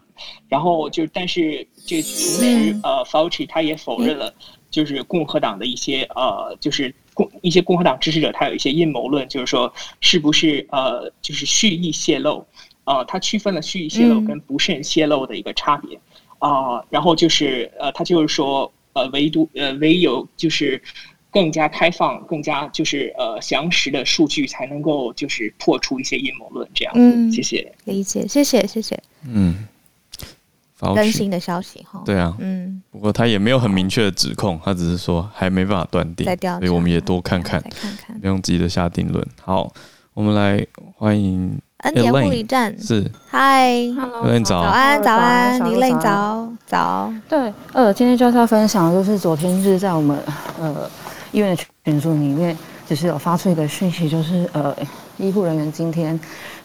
[0.47, 4.33] 然后就但是这同时呃，Fauci 他也否认了，
[4.71, 12.45] 就是共和党的一些呃，就是共一些共和党支持者他有一些阴谋论，就是说是不是呃就是蓄意泄露，
[12.85, 15.99] 呃，他区分了蓄意泄露跟不慎泄露的一个差别。
[16.39, 20.81] 啊、呃，然后就是呃，他就是说，呃，唯独呃，唯有就是
[21.31, 26.93] 更加开放、更加就是呃详实的数据，才能够就是破除一些阴谋论这样。
[26.95, 28.99] 嗯，谢谢，理解，谢谢，谢谢。
[29.27, 29.67] 嗯，
[30.79, 32.01] 更新的消息哈。
[32.05, 39.23] 对啊，嗯，不过他也没有很明确的指控，他只是说还没办法断定，所以我们也多看看，看看，不用急着下定论。
[39.41, 39.71] 好，
[40.13, 40.65] 我们来
[40.95, 41.59] 欢迎。
[41.79, 42.75] 恩典护理站。
[42.79, 44.59] 是，嗨，Hello，早。
[44.59, 50.17] 安，早安，你累早早，对，呃，今天就是要分享，就是昨天就是在我们
[50.59, 50.89] 呃
[51.31, 52.57] 医院的群组里面，
[52.87, 54.75] 就是有发出一个讯息，就是呃
[55.17, 56.19] 医护人员今天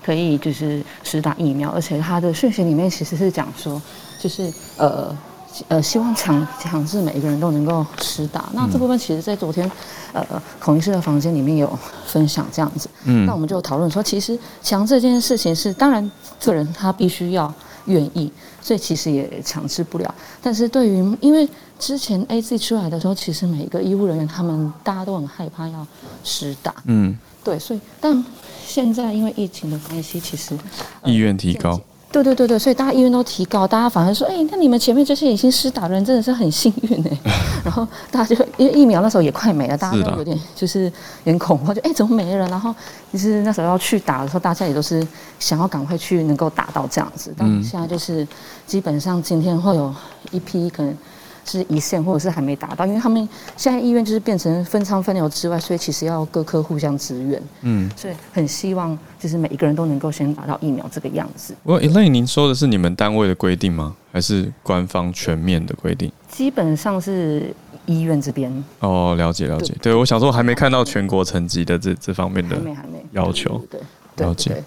[0.04, 3.80] 可以就是施打疫苗，而且他的讯息里面其实是讲说，
[4.20, 5.16] 就是呃。
[5.68, 8.48] 呃，希望强强制每一个人都能够施打。
[8.52, 9.70] 那这部分其实，在昨天，
[10.12, 10.24] 呃，
[10.58, 12.88] 孔医师的房间里面有分享这样子。
[13.04, 13.24] 嗯。
[13.26, 16.10] 那我们就讨论说，其实强制这件事情是，当然，
[16.42, 17.52] 个人他必须要
[17.86, 20.14] 愿意，所以其实也强制不了。
[20.42, 21.48] 但是对于，因为
[21.78, 25.86] 之前 AZ 出来的时候，其实每一个医务人员他们大家都很害怕要
[26.24, 26.74] 施打。
[26.86, 27.16] 嗯。
[27.44, 28.24] 对，所以但
[28.66, 30.58] 现在因为疫情的关系，其实、
[31.02, 31.78] 呃、意愿提高。
[32.14, 37.18] 对对对对，所以大家意愿都提高，大家反而说，哎，那你们前面这些已经施打的人真的是很幸运哎。
[37.64, 40.90] 然后大家就因为疫苗那时候也快没了，大家都有点就是有
[41.24, 42.46] 点恐慌，就哎怎么没了？
[42.48, 42.72] 然后
[43.12, 45.04] 就是那时候要去打的时候，大家也都是
[45.40, 47.34] 想要赶快去能够打到这样子。
[47.36, 48.26] 但现在就是
[48.66, 49.92] 基本上今天会有
[50.30, 50.96] 一批可能。
[51.44, 57.42] 是一线或者是还没达到，因为他们现在医院就是变成分仓分流之外，所以其实要各科互相支援。
[57.62, 61.54] 嗯，所以很希望就是每一个人都能够先达到疫苗这个样子。
[61.62, 63.94] 不过，Elaine，您说的是你们单位的规定吗？
[64.12, 66.10] 还是官方全面的规定？
[66.28, 67.52] 基本上是
[67.86, 68.64] 医院这边。
[68.78, 69.74] 哦，了解了解。
[69.74, 72.56] 对，对我想说还没看到全国层级的这这方面的
[73.10, 73.60] 要求。
[73.70, 73.80] 对，
[74.14, 74.62] 对，了解。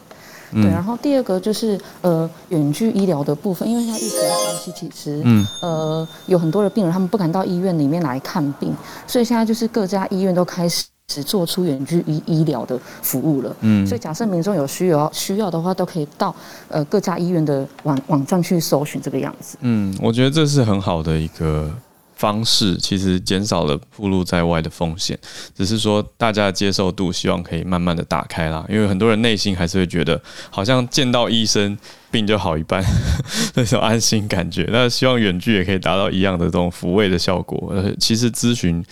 [0.51, 8.73] 对，然后第二个就是呃远距医疗的部分，因为现在疫情的关系，其实嗯呃有很多的病人他们不敢到医院里面来看病，
[9.05, 10.85] 所以现在就是各家医院都开始
[11.25, 13.55] 做出远距医医疗的服务了。
[13.61, 16.35] 嗯，所以假设民众有需要需要的话，都可以到
[16.67, 19.57] 呃各家医院的网网站去搜寻这个样子。
[19.61, 21.69] 嗯，我觉得这是很好的一个。
[22.17, 25.17] 方式其实减少了暴露在外的风险，
[25.55, 28.65] 只是说大家的接受度希望可以慢慢的打开啦。
[28.67, 31.77] 因为很多人内心还是会觉得，好像见到医生
[32.09, 32.83] 病就好一半，
[33.53, 34.67] 那种安心感觉。
[34.71, 37.71] 那希望远距也可以达到一样的这种抚慰的效果。
[37.71, 38.83] 呃，其实咨询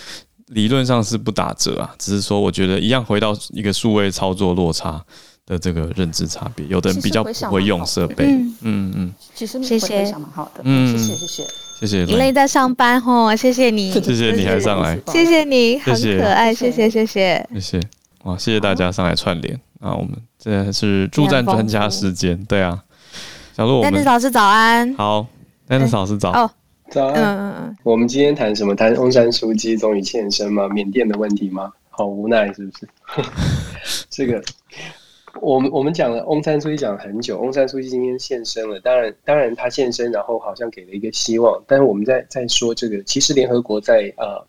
[0.49, 5.03] 理论上是不打折啊，只是说我觉得一样回到一个数位操作落差
[5.47, 8.25] 的这个认知差别，有的人比较不会用设备。
[8.27, 10.61] 嗯嗯嗯，其实谢谢，蛮好的。
[10.63, 11.64] 嗯，谢谢谢谢。
[11.79, 12.05] 谢谢。
[12.05, 13.91] 你累在上班吼，谢谢你。
[13.91, 14.97] 谢谢你还上来。
[15.07, 16.53] 谢谢你，很可爱。
[16.53, 17.47] 谢谢谢谢。
[17.53, 17.79] 谢谢。
[18.23, 19.93] 哇，谢谢大家上来串联啊！
[19.93, 22.81] 我们这是助战专家时间，对啊。
[23.55, 23.91] 小鹿，我们。
[23.91, 24.95] 丹尼老师早安。
[24.95, 25.27] 好，
[25.67, 26.31] 丹尼老师早。
[26.31, 26.49] 哦，
[26.89, 27.13] 早安。
[27.13, 27.77] 嗯嗯嗯。
[27.83, 28.73] 我们今天谈什么？
[28.75, 30.67] 谈翁山书记终于现身吗？
[30.69, 31.71] 缅甸的问题吗？
[31.89, 32.87] 好无奈，是不是？
[34.09, 34.41] 这个。
[35.41, 38.79] 我们我们讲了翁山书记讲了很久，翁山书记今天现身了。
[38.79, 41.61] 当然，当然他现身，然后好像给了一个希望。
[41.67, 44.43] 但是我们在在说这个，其实联合国在呃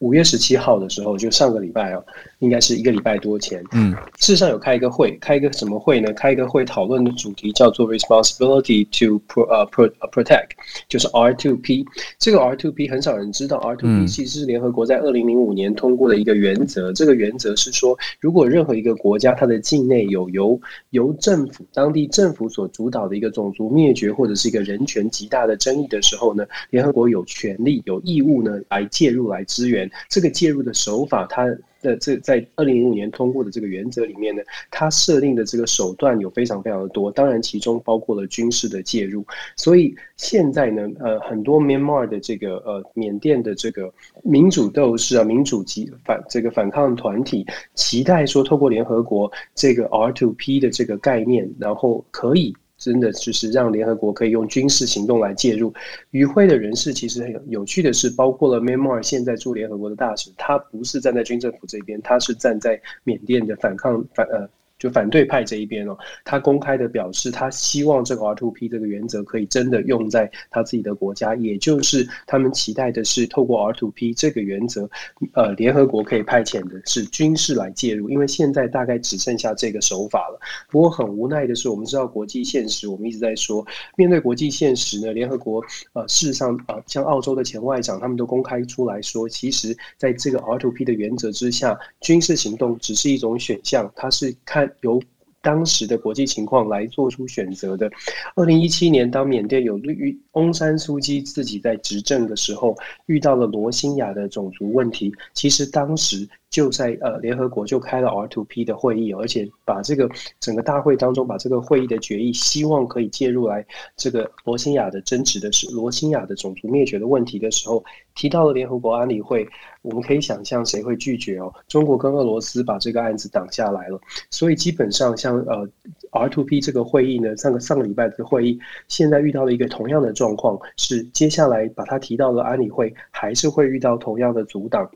[0.00, 2.04] 五月十七号的时候，就上个礼拜哦，
[2.42, 6.12] 应该是一个礼拜多前，嗯，事实上有开一个会，开一个什么会呢？
[6.12, 10.48] 开一个会讨论的主题叫做 Responsibility to pro 呃 pro protect，
[10.88, 11.86] 就是 R2P。
[12.18, 16.90] 这个 R2P 很少人知道，R2P 其实是联合国在二零零五年通过的一个原则。
[16.90, 29.88] 嗯、这个原则是说，如果任何一个国家它的境内有由由政府当地政府所主导的一个种族灭绝或者是一个人权极大的争议的时候呢，联合国有权利有义务呢来介入来支援。
[30.08, 31.46] 这个介入的手法，它
[31.82, 39.24] 的这在二零零五年通过的这个原则里面呢，它设定的这个手段有非常非常的多，当然其中包括了军事的介入。
[39.56, 52.54] 所以现在呢，呃，很多 Myanmar 的这个呃缅甸的这个民主斗士啊，民主及反这个反抗团体，期待说透过联合国这个 R2P 的这个概念，然后可以。
[52.82, 55.72] 真的就是让联合国可以用军事行动来介入。
[56.10, 64.48] 与会的人士其实很有趣的是，包括了 Myanmar 现在驻联合国的大使，他不是站在军政府这边，他是站在缅甸的反抗反呃。
[64.82, 74.90] 就反对派这一边哦，他公开的表示，他希望这个 R two P 这个原则可以真的用在他自己的国家，也就是他们期待的是透过 R two P 这个原则，
[75.34, 80.40] 呃，联合国可以派遣的是军事来介入，因为现在大概只剩下这个手法了。
[80.68, 83.64] 不过很无奈的是，我们知道国际现实，我们一直在说，
[83.94, 85.62] 面对国际现实呢，联合国
[85.92, 94.68] 呃，事实上呃，像澳洲的前外长他们都公开出来说，其实在这个 R two P 的原则之下，军事行动只是一种选项，他是看。
[94.80, 95.00] 由
[95.40, 97.90] 当时的国际情况来做出选择的。
[98.34, 106.28] 二零一七年，当缅甸有遇翁山苏姬自己在执政的时候，遇到了罗兴亚的种族问题，其实当时。
[106.52, 110.06] 就在呃联合国就开了 R2P 的会议，而且把这个
[110.38, 113.64] 整个大会当中把这个会议的决议，希望可以介入来
[113.96, 117.82] 这个罗兴亚的争执的是罗兴亚的种族灭绝的问题的时候，
[118.14, 119.48] 提到了联合国安理会，
[119.82, 121.52] 我们可以想象谁会拒绝哦？
[121.68, 125.68] 中国跟俄罗斯把这个案子挡下来了，所以基本上像呃
[126.12, 128.58] ，R to P 这个会议呢，上个上个礼拜的会议，
[128.88, 134.88] 现在遇到了一个同样的状况，是接下来把它提到了安理会，还是会遇到同样的阻挡。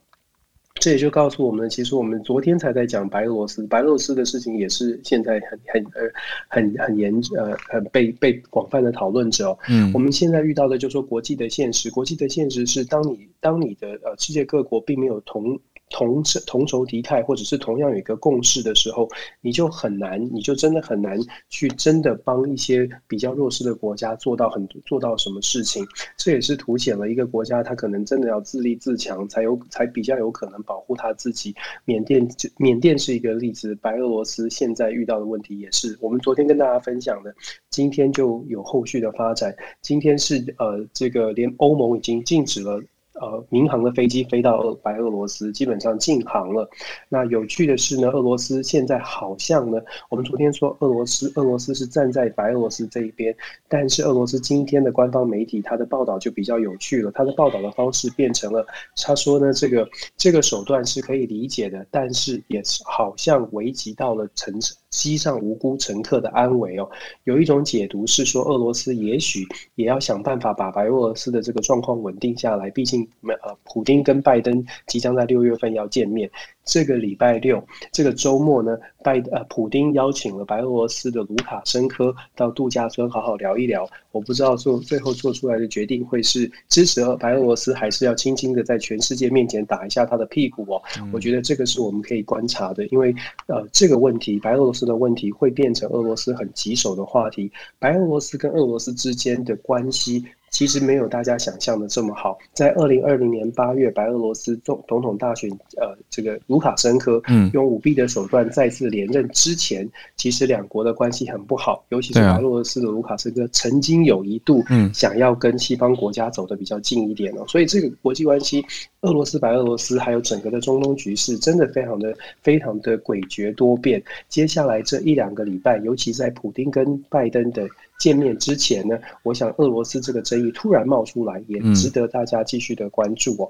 [0.78, 6.10] 这也就告诉我们，其实我们昨天才在讲白俄罗斯，白俄罗斯的事情也是现在很很呃
[6.48, 9.58] 很很严呃很被被广泛的讨论着哦。
[9.68, 15.58] 嗯，我们现在遇到的就是说国际的现实，国际的现实是当你当你的呃世界各国并没有同。
[15.90, 19.08] 同同仇敌忾，或者是同样有一个共识的时候，
[19.40, 21.18] 你就很难，你就真的很难
[21.48, 25.86] 去真的帮一些比较弱势的国家做到很做到什么事情。
[26.16, 31.54] 这也是凸显了一个国家，它可能真的要自立自强，才有才比较有可能保护他自己。
[31.84, 35.96] 缅甸缅甸是一个例子，白俄罗斯现在遇到的问题也是。
[36.00, 37.34] 我们昨天跟大家分享的，
[37.70, 39.54] 今天就有后续的发展。
[39.80, 42.82] 今天是呃，这个连欧盟已经禁止了。
[43.20, 46.68] 呃，民航的飞机飞到白俄罗斯，基本上禁航了。
[47.08, 53.34] 那有趣的是呢，俄罗斯现在好像呢，我们昨天说俄罗斯，俄罗斯是站在白俄罗斯这一边，
[53.68, 57.10] 但是俄罗斯今天的官方媒体，它的报道就比较有趣了。
[57.12, 58.66] 它的报道的方式变成了，
[59.02, 64.74] 他说呢，这个这个手段是可以理解的，但是也是好像危及到了城市。
[64.90, 66.88] 机上无辜乘客的安危哦，
[67.24, 72.70] 有一种解读是说，俄罗斯也许也要想办法把白俄罗斯的这个状况稳定下来。
[72.70, 76.30] 毕竟，呃，普京跟拜登即将在六月份要见面。
[76.66, 83.88] 这个礼拜六，这个周末呢，拜呃，普丁邀请了白俄罗斯的卢卡申科到度假村好好聊一聊。
[84.10, 90.82] 我不知道做最后做出来的决定会是支持白俄罗斯，还是要轻轻的在全世界面前打一下他的屁股哦。
[90.98, 93.14] 嗯、我觉得这个是我们可以观察的，因为
[93.46, 97.50] 呃，这个问题，白俄罗斯的问题会变成俄罗斯很棘手的话题。
[97.78, 100.24] 白俄罗斯跟俄罗斯之间的关系。
[100.56, 102.38] 其实没有大家想象的这么好。
[102.54, 109.86] 在二零二零年八月，白俄罗斯总总统大选，呃，这个卢卡申科用舞弊的手段再次连任之前，
[110.16, 111.84] 其实两国的关系很不好。
[111.90, 117.44] 尤其是白俄罗斯的卢卡申科曾经有一度想要跟西方国家走得比较近一点哦。
[117.46, 118.64] 所以这个国际关系，
[119.02, 124.02] 俄罗斯、白俄罗斯还有整个的中东局势，真的非常的非常的诡谲多变。
[124.30, 127.68] 接下来这一两个礼拜，尤其在普丁跟拜登的。
[127.98, 133.48] 见面之前呢，我想俄罗斯这个争议突然冒出来，也值得大家继续的关注哦。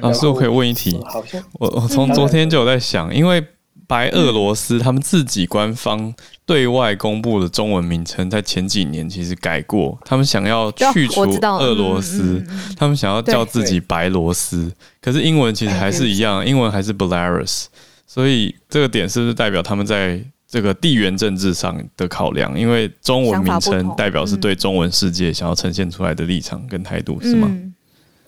[0.00, 0.96] 老师，我可以问一题？
[1.06, 3.44] 好像我我从昨天就有在想，因为
[3.88, 6.14] 白俄罗斯他们自己官方
[6.46, 12.44] 对外公布的中文名称，在前几年其实改过，他们想要去除俄罗斯，
[12.76, 17.64] 他们想要叫自己白罗斯，可是英文其实还是一样，英文还是 Belarus，
[18.06, 20.22] 所以这个点是不是代表他们在？
[20.48, 27.54] 这个地缘政治上的考量，因为中文名称代表是对中文世界想要呈现出来的立场跟态度，是吗？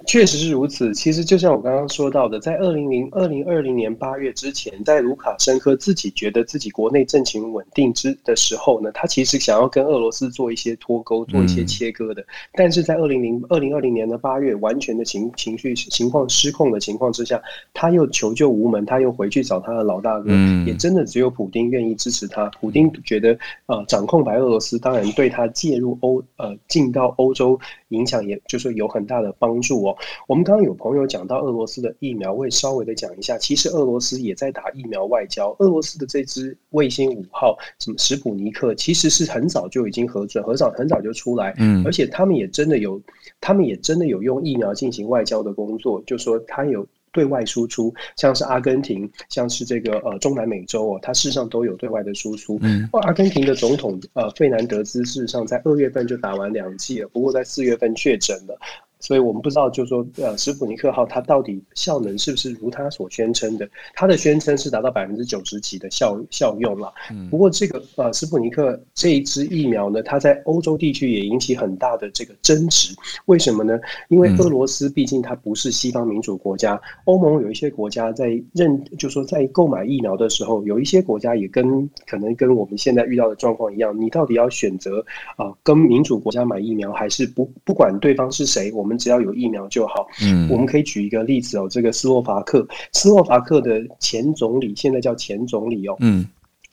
[0.07, 0.95] 确实是如此。
[0.95, 12.23] 其实就像我刚刚说到的，在二零零二零二零年八月之前，在卢卡申科自己觉得自己国内政情稳定之的时候呢，他其实想要跟俄罗斯做一些脱钩、做一些切割的。
[12.23, 17.41] 嗯、但是在二零零二零二零年的八月，完全的情情绪情况失控的情况之下，
[17.75, 22.47] 他又求救无门，他又回去找他的老大哥，嗯、也真的只有普丁愿意支持他。
[22.61, 29.90] 普丁觉得，呃，掌控白俄罗斯，当然对他介入欧呃进到欧洲影响，也就是有很大的帮助哦。
[30.27, 33.39] 我们刚刚有朋友讲到俄罗斯的疫苗，我也稍微的讲一下。
[33.39, 35.55] 其实俄罗斯也在打疫苗外交。
[35.59, 41.55] 俄罗斯的这支卫星五号，什么史普尼克，其实是很早就已经核准，很早很早就出来。
[41.59, 43.01] 嗯，而且他们也真的有，
[43.41, 52.59] 他们也真的有用疫苗进行外交的工作，就说他有对外输出，像是阿根廷，像是这个呃中南美洲哦，它事实上都有对外的输出。
[52.63, 58.59] 嗯，阿根廷的总统呃费南德兹事实上在二月份就打完两剂了，不过在四月份确诊了。
[59.01, 63.69] 所以我们不知道，就是说，呃，史普尼克号它到底效能是不是如它所宣称的？
[63.95, 66.93] 它的宣称是达到百分之九十几的效效用了。
[67.31, 72.95] 不过这个呃，史普尼克这一支疫苗呢，它在欧洲地区也引起很大的这个争执。
[73.25, 73.81] 为什么呢？
[74.09, 85.03] 因为俄罗斯毕竟它不是西方民主国家，欧盟有一些国家在认，就是说在购买疫苗的时候，有一些国家也跟可能跟我们现在遇到的状况一样，你到底要选择
[85.37, 88.90] 啊，跟民主国家买疫苗，还是不不管对方是谁，我们。
[88.91, 90.09] 我们只要有疫苗就好。
[90.21, 95.95] 嗯，我们可以举一个例子哦，这个斯洛伐克，斯洛伐克的前总理现在叫前总理哦。
[96.01, 96.27] 嗯，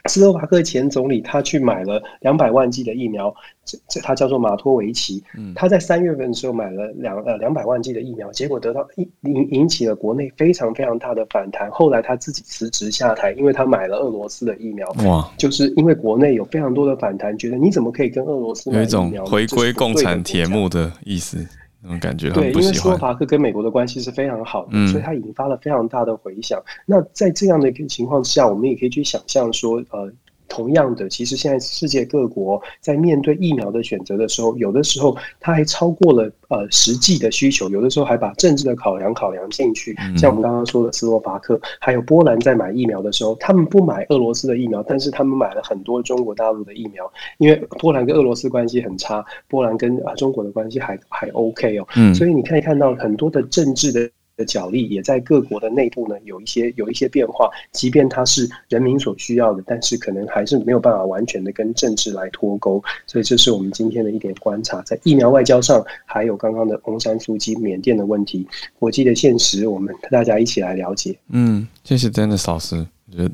[0.05, 3.31] 斯洛伐克前总理他去买了两百万剂的疫苗，
[3.63, 5.21] 这这他叫做马托维奇。
[5.37, 11.69] 嗯，他在三月份的时候买了两呃两百万剂的疫苗，结果得到引引引起了国内非常非常大的反弹。
[11.69, 14.89] 后来他自己辞职下台，因为他买了俄罗斯的疫苗。
[15.05, 19.03] 哇，就是因为国内有非常多的反弹，觉得你怎么可以跟俄罗斯买疫苗？
[19.03, 21.45] 有一种回归共产铁幕的意思。
[21.81, 26.61] 那种感觉，对，因为斯洛伐克跟美国的关系是非常好的，嗯、所以它引发了非常大的回响。
[26.85, 30.11] 那在这样的一个情况之下，我们也可以去想象说，呃。
[30.47, 39.95] 同样的，其实现在世界各国在面对疫苗的选择的时候，有的时候它还超过了呃实际的需求，有的时候还把政治的考量考量进去。
[40.17, 51.87] 像我们刚刚说的斯洛伐克，还有波兰在买疫苗的时候，他们不买俄罗斯的疫苗，但是他们买了很多中国大陆的疫苗，因为波兰跟俄罗斯关系很差，波兰跟啊中国的关系还还 OK 哦。
[51.95, 54.09] 嗯，所以你可以看到很多的政治的。
[54.37, 57.49] 的角力也在各国的内部呢，有一些有一些变化。
[57.73, 62.81] 即便它是人民所需要的，但是可能还是没有办法完全的跟政治来脱钩。
[63.07, 71.17] 所以这是我们今天的一点观察，在疫苗外交上，还有刚刚的翁山苏姬、缅甸的问题，国际的现实，我们大家一起来了解。
[71.29, 72.85] 嗯，谢谢 Dennis 老师，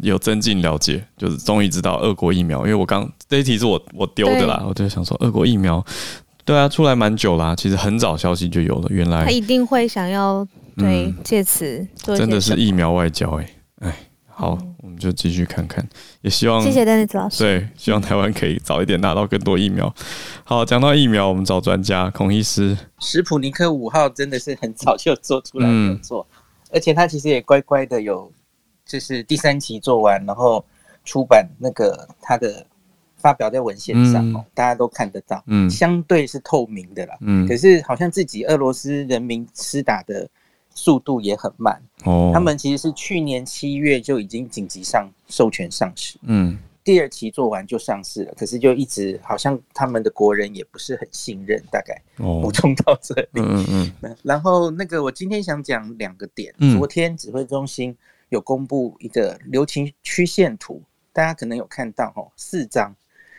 [0.01, 2.59] 有增进了解，就是终于知道俄国疫苗。
[2.59, 5.85] 因为我刚这一题是我我丢的啦，我就想说俄国疫苗，
[6.45, 8.87] 对啊，出来蛮久啦，其实很早消息就有了。
[8.89, 10.47] 原来他一定会想要。
[10.75, 13.49] 对，借此做真的是疫苗外交哎
[13.79, 13.95] 哎，
[14.27, 15.87] 好，我们就继续看看，
[16.21, 19.93] 也希望谢谢丹尼老师，对，希望台湾可以早一点拿到更多疫苗。
[20.43, 22.75] 好，讲到疫苗，我们找专家孔医师。
[22.99, 26.25] 史普尼克五号真的是很早就做出来没有错，
[26.71, 28.31] 而且他其实也乖乖的有，
[28.85, 30.65] 就是第三期做完，然后
[31.05, 32.65] 出版那个他的
[33.17, 40.27] 发表在文献上哦，大家都看得到，嗯，相对是透明的啦，嗯，可是好像自己俄罗斯人民施打的。
[40.73, 41.81] 速度也很慢。
[42.05, 54.17] 哦，他们其实是去年七月就已经紧急上授权上市，嗯，第二期做完就上市了，可是就一直好像他们的国人也不是很信任，大概补充到这里，嗯嗯嗯。
[54.23, 57.95] 然后那个我今天想讲两个点，昨天指挥中心
[58.29, 60.81] 有公布一个流行曲线图，
[61.13, 62.93] 大家可能有看到哦，四张，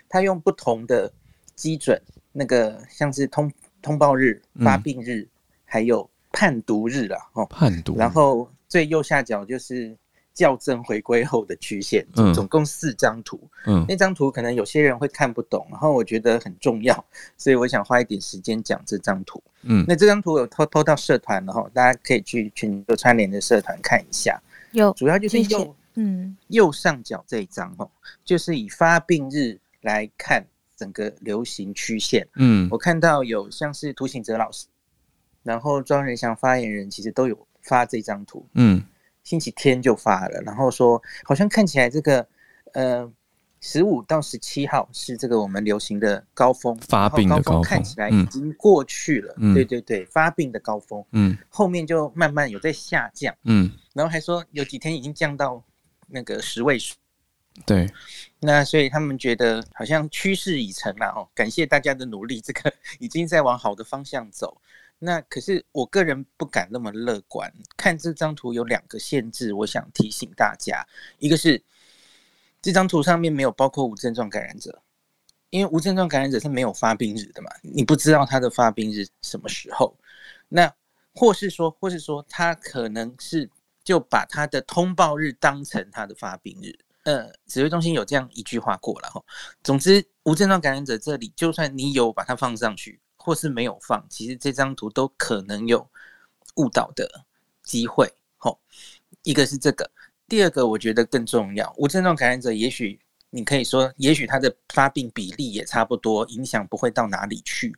[0.09, 1.13] 他用不同的
[1.55, 2.01] 基准，
[2.33, 5.29] 那个像是通通报日、发病日，
[5.67, 6.09] 还有。
[6.35, 9.97] 判读日了哦，判读，然后最右下角就是
[10.35, 17.05] 校正回归后的曲线，嗯，总共四张图，嗯，那张图可能有些人会看不懂，然后我觉得很重要，
[17.39, 27.89] 所以我想花一点时间讲这张图，嗯，那这张图有偷偷到社团，然后大家可以去群有串联的社团看一下，有，主要就是右，嗯，右上角这一张哦，
[28.25, 30.45] 就是以发病日来看
[30.77, 34.67] 整个流行曲线，嗯，我看到有像是涂醒哲老师。
[35.45, 38.83] 然后庄人祥发言人其实都有发这张图，嗯，
[39.23, 42.27] 星期天就发了，然后说好像看起来这个
[42.73, 43.13] 呃
[43.61, 55.63] 十五到十七号是这个我们流行的高峰，发病的高峰看起来已经过去了，嗯、对对对，发病的高峰，嗯，后面就慢慢有在下降，嗯，然后还说有几天已经降到
[56.09, 56.95] 那个十位数，
[57.65, 57.89] 对，
[58.41, 64.61] 那所以他们觉得好像趋势已成了哦，感谢大家的努力，这个已经在往好的方向走。
[64.99, 67.53] 那可是我个人不敢那么乐观。
[67.77, 70.87] 看这张图有两个限制，我想提醒大家，
[71.19, 71.63] 一个是
[72.63, 74.83] 这张图上面没有包括无症状感染者，
[75.51, 79.95] 因为无症状感染者是没有发病日的嘛，你不知道他的发病日什么时候。
[80.49, 80.73] 那
[81.15, 83.51] 或是说，或是说他可能是
[83.83, 86.75] 就把他的通报日当成他的发病日。
[87.05, 89.23] 呃，指挥中心有这样一句话过了哈。
[89.63, 92.99] 总之，无症状感染者这里，就算你有把它放上去。
[93.25, 95.89] 或是没有放，其实这张图都可能有
[96.57, 97.25] 误导的
[97.63, 98.07] 机会。
[98.37, 98.61] 吼，
[99.23, 99.91] 一个是这个，
[100.29, 101.73] 第二个我觉得更重要。
[101.79, 103.01] 无症状感染者，也许
[103.31, 107.75] 你可以说，也许他的发病比例也差不多，影响不会到哪里去。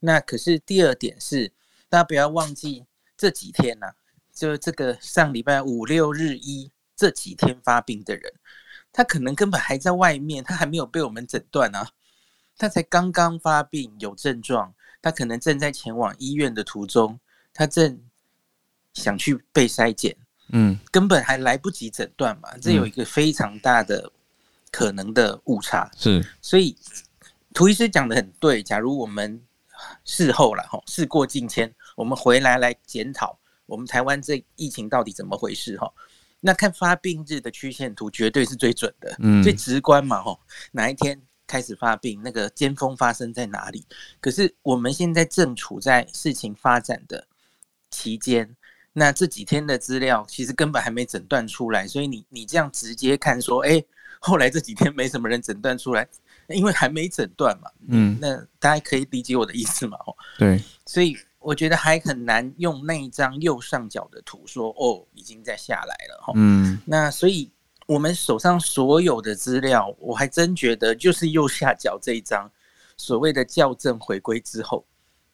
[0.00, 1.52] 那可是第二点是，
[1.90, 2.86] 大家不要忘记
[3.18, 3.94] 这几天呐、啊，
[4.32, 8.32] 就这个上礼拜五六日一这几天发病的人，
[8.90, 11.90] 他可能根本还在外面，他还没有被我们诊断啊，
[12.56, 14.74] 他才刚刚发病有症状。
[15.02, 17.18] 他可能正在前往医院的途中，
[17.52, 18.00] 他正
[18.94, 20.16] 想去被筛检，
[20.50, 24.10] 嗯，根本还来不及诊断嘛，这有一个非常大的
[24.70, 26.76] 可能的误差，是，所以
[27.54, 28.62] 涂医师讲的很对。
[28.62, 29.40] 假如我们
[30.04, 35.92] 事后了哈，事过境迁，我们回来来检讨我们台湾这疫情到底怎么回事哈，
[36.40, 40.38] 那看发病日的曲线图绝对是最准的，嗯，最直观嘛哈，
[40.72, 41.20] 哪一天？
[41.46, 43.86] 开始发病，那个尖峰发生在哪里？
[44.20, 47.26] 可是我们现在正处在事情发展的
[47.90, 48.56] 期间，
[48.92, 53.82] 那这几天的资料其实根本还没诊断出来，所以你你这样直接看说，哎，
[54.18, 56.08] 后来这几天没什么人诊断出来，
[56.48, 57.70] 因为还没诊断嘛。
[57.88, 59.96] 嗯，那大家可以理解我的意思嘛？
[60.06, 66.22] 哦，对，所以我觉得还很难用那一张右上角的图说，哦，已经在下来了。
[66.22, 67.50] 哈，嗯，那所以。
[67.86, 72.50] 我们手上所有的资料，我还真觉得就是右下角这一张
[72.96, 74.84] 所谓的校正回归之后，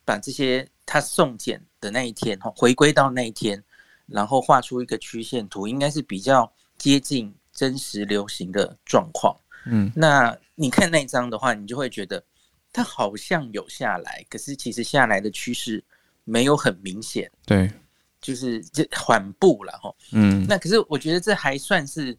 [0.05, 3.62] 把这些他送检的那一天哈，回归到那一天，
[4.07, 9.34] 然后画出一个曲线图，应该是比较接近真实流行的状况。
[9.64, 12.22] 嗯，那你看那张的话，你就会觉得
[12.70, 15.82] 它好像有下来，可是其实下来的趋势
[16.24, 17.30] 没有很明显。
[17.46, 17.72] 对，
[18.20, 19.94] 就是这缓步了哈。
[20.12, 22.14] 嗯，那可是我觉得这还算是。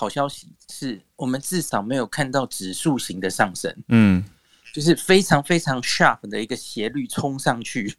[0.00, 4.24] 好消息是我们至少没有看到指数型的上升，嗯，
[4.72, 7.96] 就是非常非常 sharp 的一个斜率冲上去，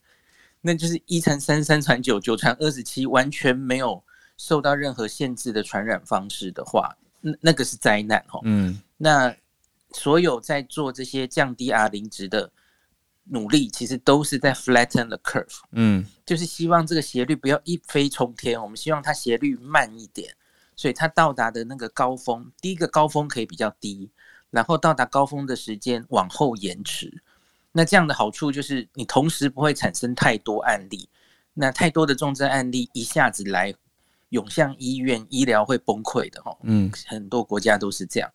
[0.62, 4.02] 那就是一传三，三传九，九传二十七，完全没有
[4.38, 9.36] 受到任何限制的传染方式的话，那那个是灾难哦，嗯，那
[9.92, 12.50] 所有在做这些降低 R 零值的
[13.26, 20.34] 努力，其实都是在 flatten the curve，嗯，就是希望这个斜率不要一飞冲天，我们希望它斜率慢一点。
[20.80, 24.10] 所以它到达的那个高峰，第一个高峰可以比较低，
[24.50, 27.22] 然后到达高峰的时间往后延迟。
[27.74, 31.10] 那这样的好处就是，你同时不会产生太多案例，
[31.54, 33.76] 那太多的重症案例一下子来
[34.30, 36.58] 涌向医院，医疗会崩溃的哦。
[36.64, 38.32] 嗯，很多国家都是这样。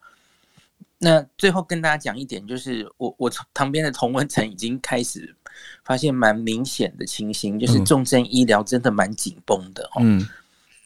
[0.98, 5.34] 那最后跟大家讲一点，就是我我旁边的同温层已经开始
[5.82, 10.00] 发现蛮明显的情形，就是重症医疗真的蛮紧绷的哦。
[10.00, 10.28] 嗯，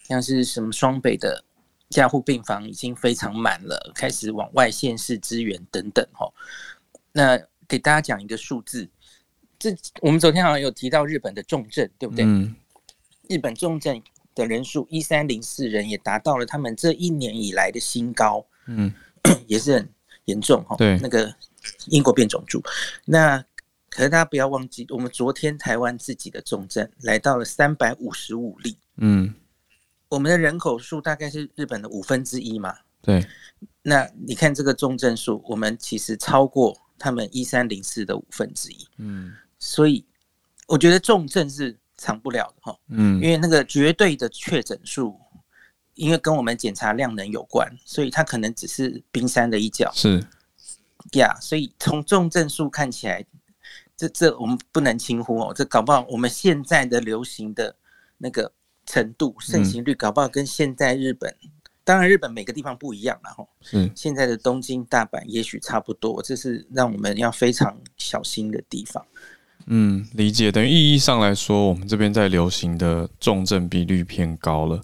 [0.05, 1.43] 像是什么双北的。
[1.91, 6.31] 加护病房已经非常满了，开始往外县市支援等等哈。
[7.13, 8.89] 那给大家讲一个数字，
[9.59, 12.25] 这我们昨天好像有提到日本的重症，对不对？
[12.25, 12.55] 嗯。
[13.29, 14.03] 日本重症
[14.35, 18.45] 的人数一三零四人，也达到了他们这一年以来的新高。
[18.67, 18.93] 嗯，
[19.47, 19.89] 也是很
[20.27, 20.77] 严重哈。
[20.77, 20.99] 对。
[21.01, 21.35] 那个
[21.87, 22.63] 英国变种株，
[23.05, 23.45] 那
[23.91, 28.77] 可是大家不要忘记，我们昨天台湾自己的重症来到了三百五十五例。
[28.97, 29.35] 嗯。
[30.09, 32.75] 我们的人口数大概是日本的五分之一嘛？
[33.03, 33.27] 对。
[33.83, 38.89] 那你看这个重症数，我们其实超过他们一三零四的五分之一。
[38.97, 39.35] 嗯。
[39.59, 40.05] 所以
[40.67, 42.79] 我觉得重症是藏不了的哈。
[42.89, 43.21] 嗯。
[43.21, 45.19] 因为那个绝对的确诊数，
[45.95, 49.93] 因为跟我们检查量能有关，所以它可能只是冰山的一角。
[49.95, 50.19] 是。
[51.13, 53.25] 呀，yeah, 所以从重症数看起来，
[53.95, 55.53] 这这我们不能轻忽哦。
[55.55, 57.77] 这搞不好我们现在的流行的
[58.17, 58.51] 那个。
[58.89, 61.51] 程度盛行率搞不好跟现在日本，嗯、
[61.85, 63.47] 当然日本每个地方不一样了哈。
[63.73, 69.05] 嗯现在的东京、大阪也许差不多，这是让我们要非常小心的地方。
[69.67, 70.51] 嗯，理解。
[70.51, 74.81] 等于意义上来说，我们这边在流行的重症比率偏高了，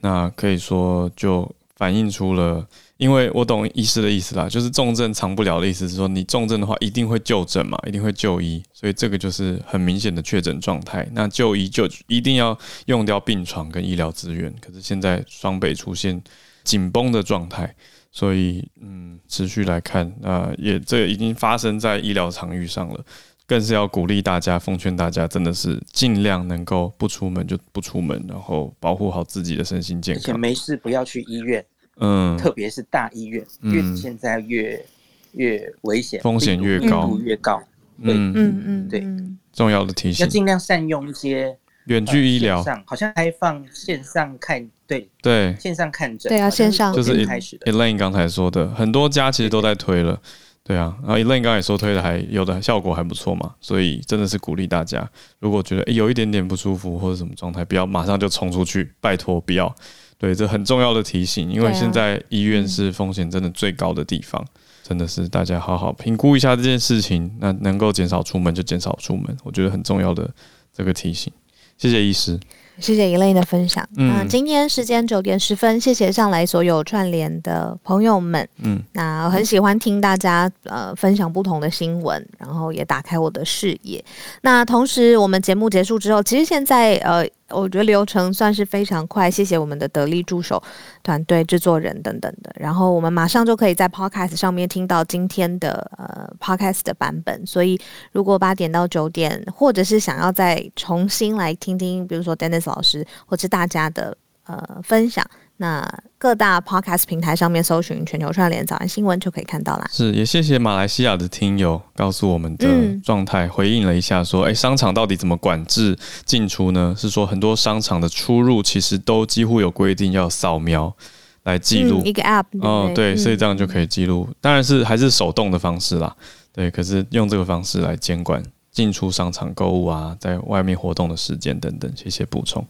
[0.00, 2.68] 那可以说就反映出了。
[2.98, 11.08] 因为我懂医师的意思啦，就是重症长不了的意思是说，你重症的话一定会就诊嘛，一定会就医，所以这个就是很明显的确诊状态。
[11.12, 16.20] 那就医就一定要用掉病床跟医疗资源，可是现在双北出现
[16.64, 17.72] 紧绷的状态，
[18.10, 23.04] 所以嗯，持续来看，那也这已经发生在医疗场域上了。
[23.46, 30.24] 更是要鼓励大家，奉劝大家，真的是尽量能够不出门就不出门，然后保护好自己的身心健康。
[30.24, 31.64] 且没事不要去医院，
[31.98, 34.84] 嗯，特别是大医院，越现在越
[35.32, 37.62] 越危险，风险越高，越高。
[37.98, 38.32] 嗯。
[38.34, 39.04] 嗯嗯，对，
[39.52, 46.94] 重要的提醒，要尽量善用一些远距医疗，好像开放线上看，对对，线上看诊，对啊，线上。
[46.94, 50.20] 就是开始 Elaine 刚才说的，很多家其实都在推了。
[50.62, 59.74] 对啊，然后 Elaine 刚才也说推的还有的效果还不错嘛，所以真的是鼓励大家，如果觉得有一点点不舒服或者什么状态，不要马上就冲出去，拜托不要。
[60.18, 64.44] 对，这很重要的提醒，因为现在医院是风险真的最高的地方，
[64.82, 70.28] 真的是大家好好评估一下这件事情，那能够减少出门就减少出门，我觉得很重要的
[70.74, 71.32] 这个提醒。
[71.76, 72.38] 谢谢医师。
[72.80, 73.88] 谢谢 Elaine 的分享。
[73.96, 78.48] 嗯，今天时间九点十分，谢谢上来所有串联的朋友们。
[78.58, 84.04] 嗯，那我很喜欢听大家呃分享不同的新闻，然后也打开我的视野。
[84.42, 87.24] 那同时，我们节目结束之后，其实现在呃。
[87.50, 90.62] 我觉得流程算是非常快，谢谢我们的得力助手
[91.02, 92.54] 团队、制作人等等的。
[92.56, 97.46] 然后我们马上就可以在 Podcast 上面听到今天的呃 Podcast 的版本。
[97.46, 97.80] 所以
[98.12, 105.24] 如果八点到九点，或者是想要再重新来听听，比如说 Dennis 老师或者大家的呃分享。
[105.60, 105.84] 那
[106.18, 109.88] 各大 podcast 平台上面搜寻全球串联早安新闻就可以看到啦。
[109.92, 112.66] 是，也谢谢马来西亚的听友告诉我们的
[113.02, 116.94] 状态，嗯、回应了一下说，哎、欸，商场到底怎么管制进出呢？
[116.96, 120.94] 是说很多商场的出入其实都几乎有规定要扫描
[121.42, 122.44] 来记录、嗯、一个 app。
[122.60, 124.26] 哦，对，所以这样就可以记录。
[124.28, 126.14] 嗯、当然是还是手动的方式啦，
[126.52, 126.70] 对。
[126.70, 128.40] 可是用这个方式来监管
[128.70, 132.64] 进出商场购物啊，在外面活动的时间等等，谢谢补充。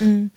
[0.00, 0.28] 嗯。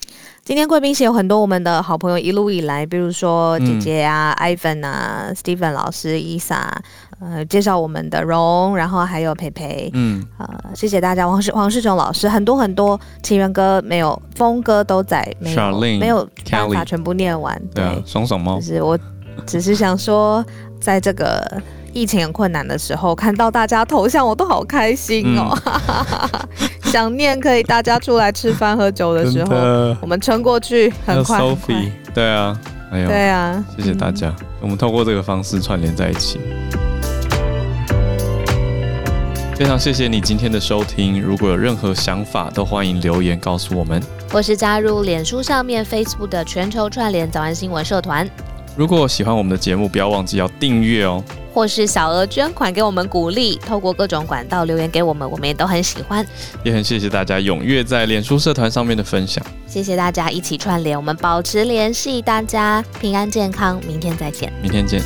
[0.48, 6.72] 今天贵宾席有很多我们的好朋友一路以来，比如说姐姐啊、嗯、Ivan 啊、Steven 老师、Isa，
[7.20, 17.84] 呃，介绍我们的荣，然后还有培培，嗯，呃，谢谢大家，王世王世雄老师，很多很多情人歌没有，峰哥都在，没有 Charlene, 没有办法全部念完，对，对。
[17.84, 18.98] 啊，爽爽猫，就是我
[19.46, 20.42] 只是想说，
[20.80, 21.62] 在这个。
[21.94, 25.58] 疫情很困难的时候，看到大家头像，我都好开心哦！
[25.66, 29.56] 嗯、 想念可以大家出来吃饭喝酒的时候，
[30.02, 31.40] 我们撑过去很快。
[31.40, 31.76] 很快。
[32.14, 32.58] 对啊，
[32.92, 36.40] 哎呦，对啊，谢谢大家，嗯、我们透过这个方式串联在一起。
[39.56, 48.28] 非常谢谢你今天的收听，如果有任何想法，都欢迎留言告诉我们，或是加入脸书上面 Facebook 的全球串联早安新闻社团。
[48.78, 51.24] 如果喜欢我们的节目，不要忘记要订阅哦。
[51.52, 56.24] 或是小额捐款给我们鼓励，透过各种管道留言给我们，我们也都很喜欢。
[56.64, 59.44] 也很谢谢大家踊跃在脸书社团上面的分享。
[59.66, 64.54] 谢谢大家一起串联，我们保持联系，大家平安健康，明天再见。
[64.62, 65.02] 明天见。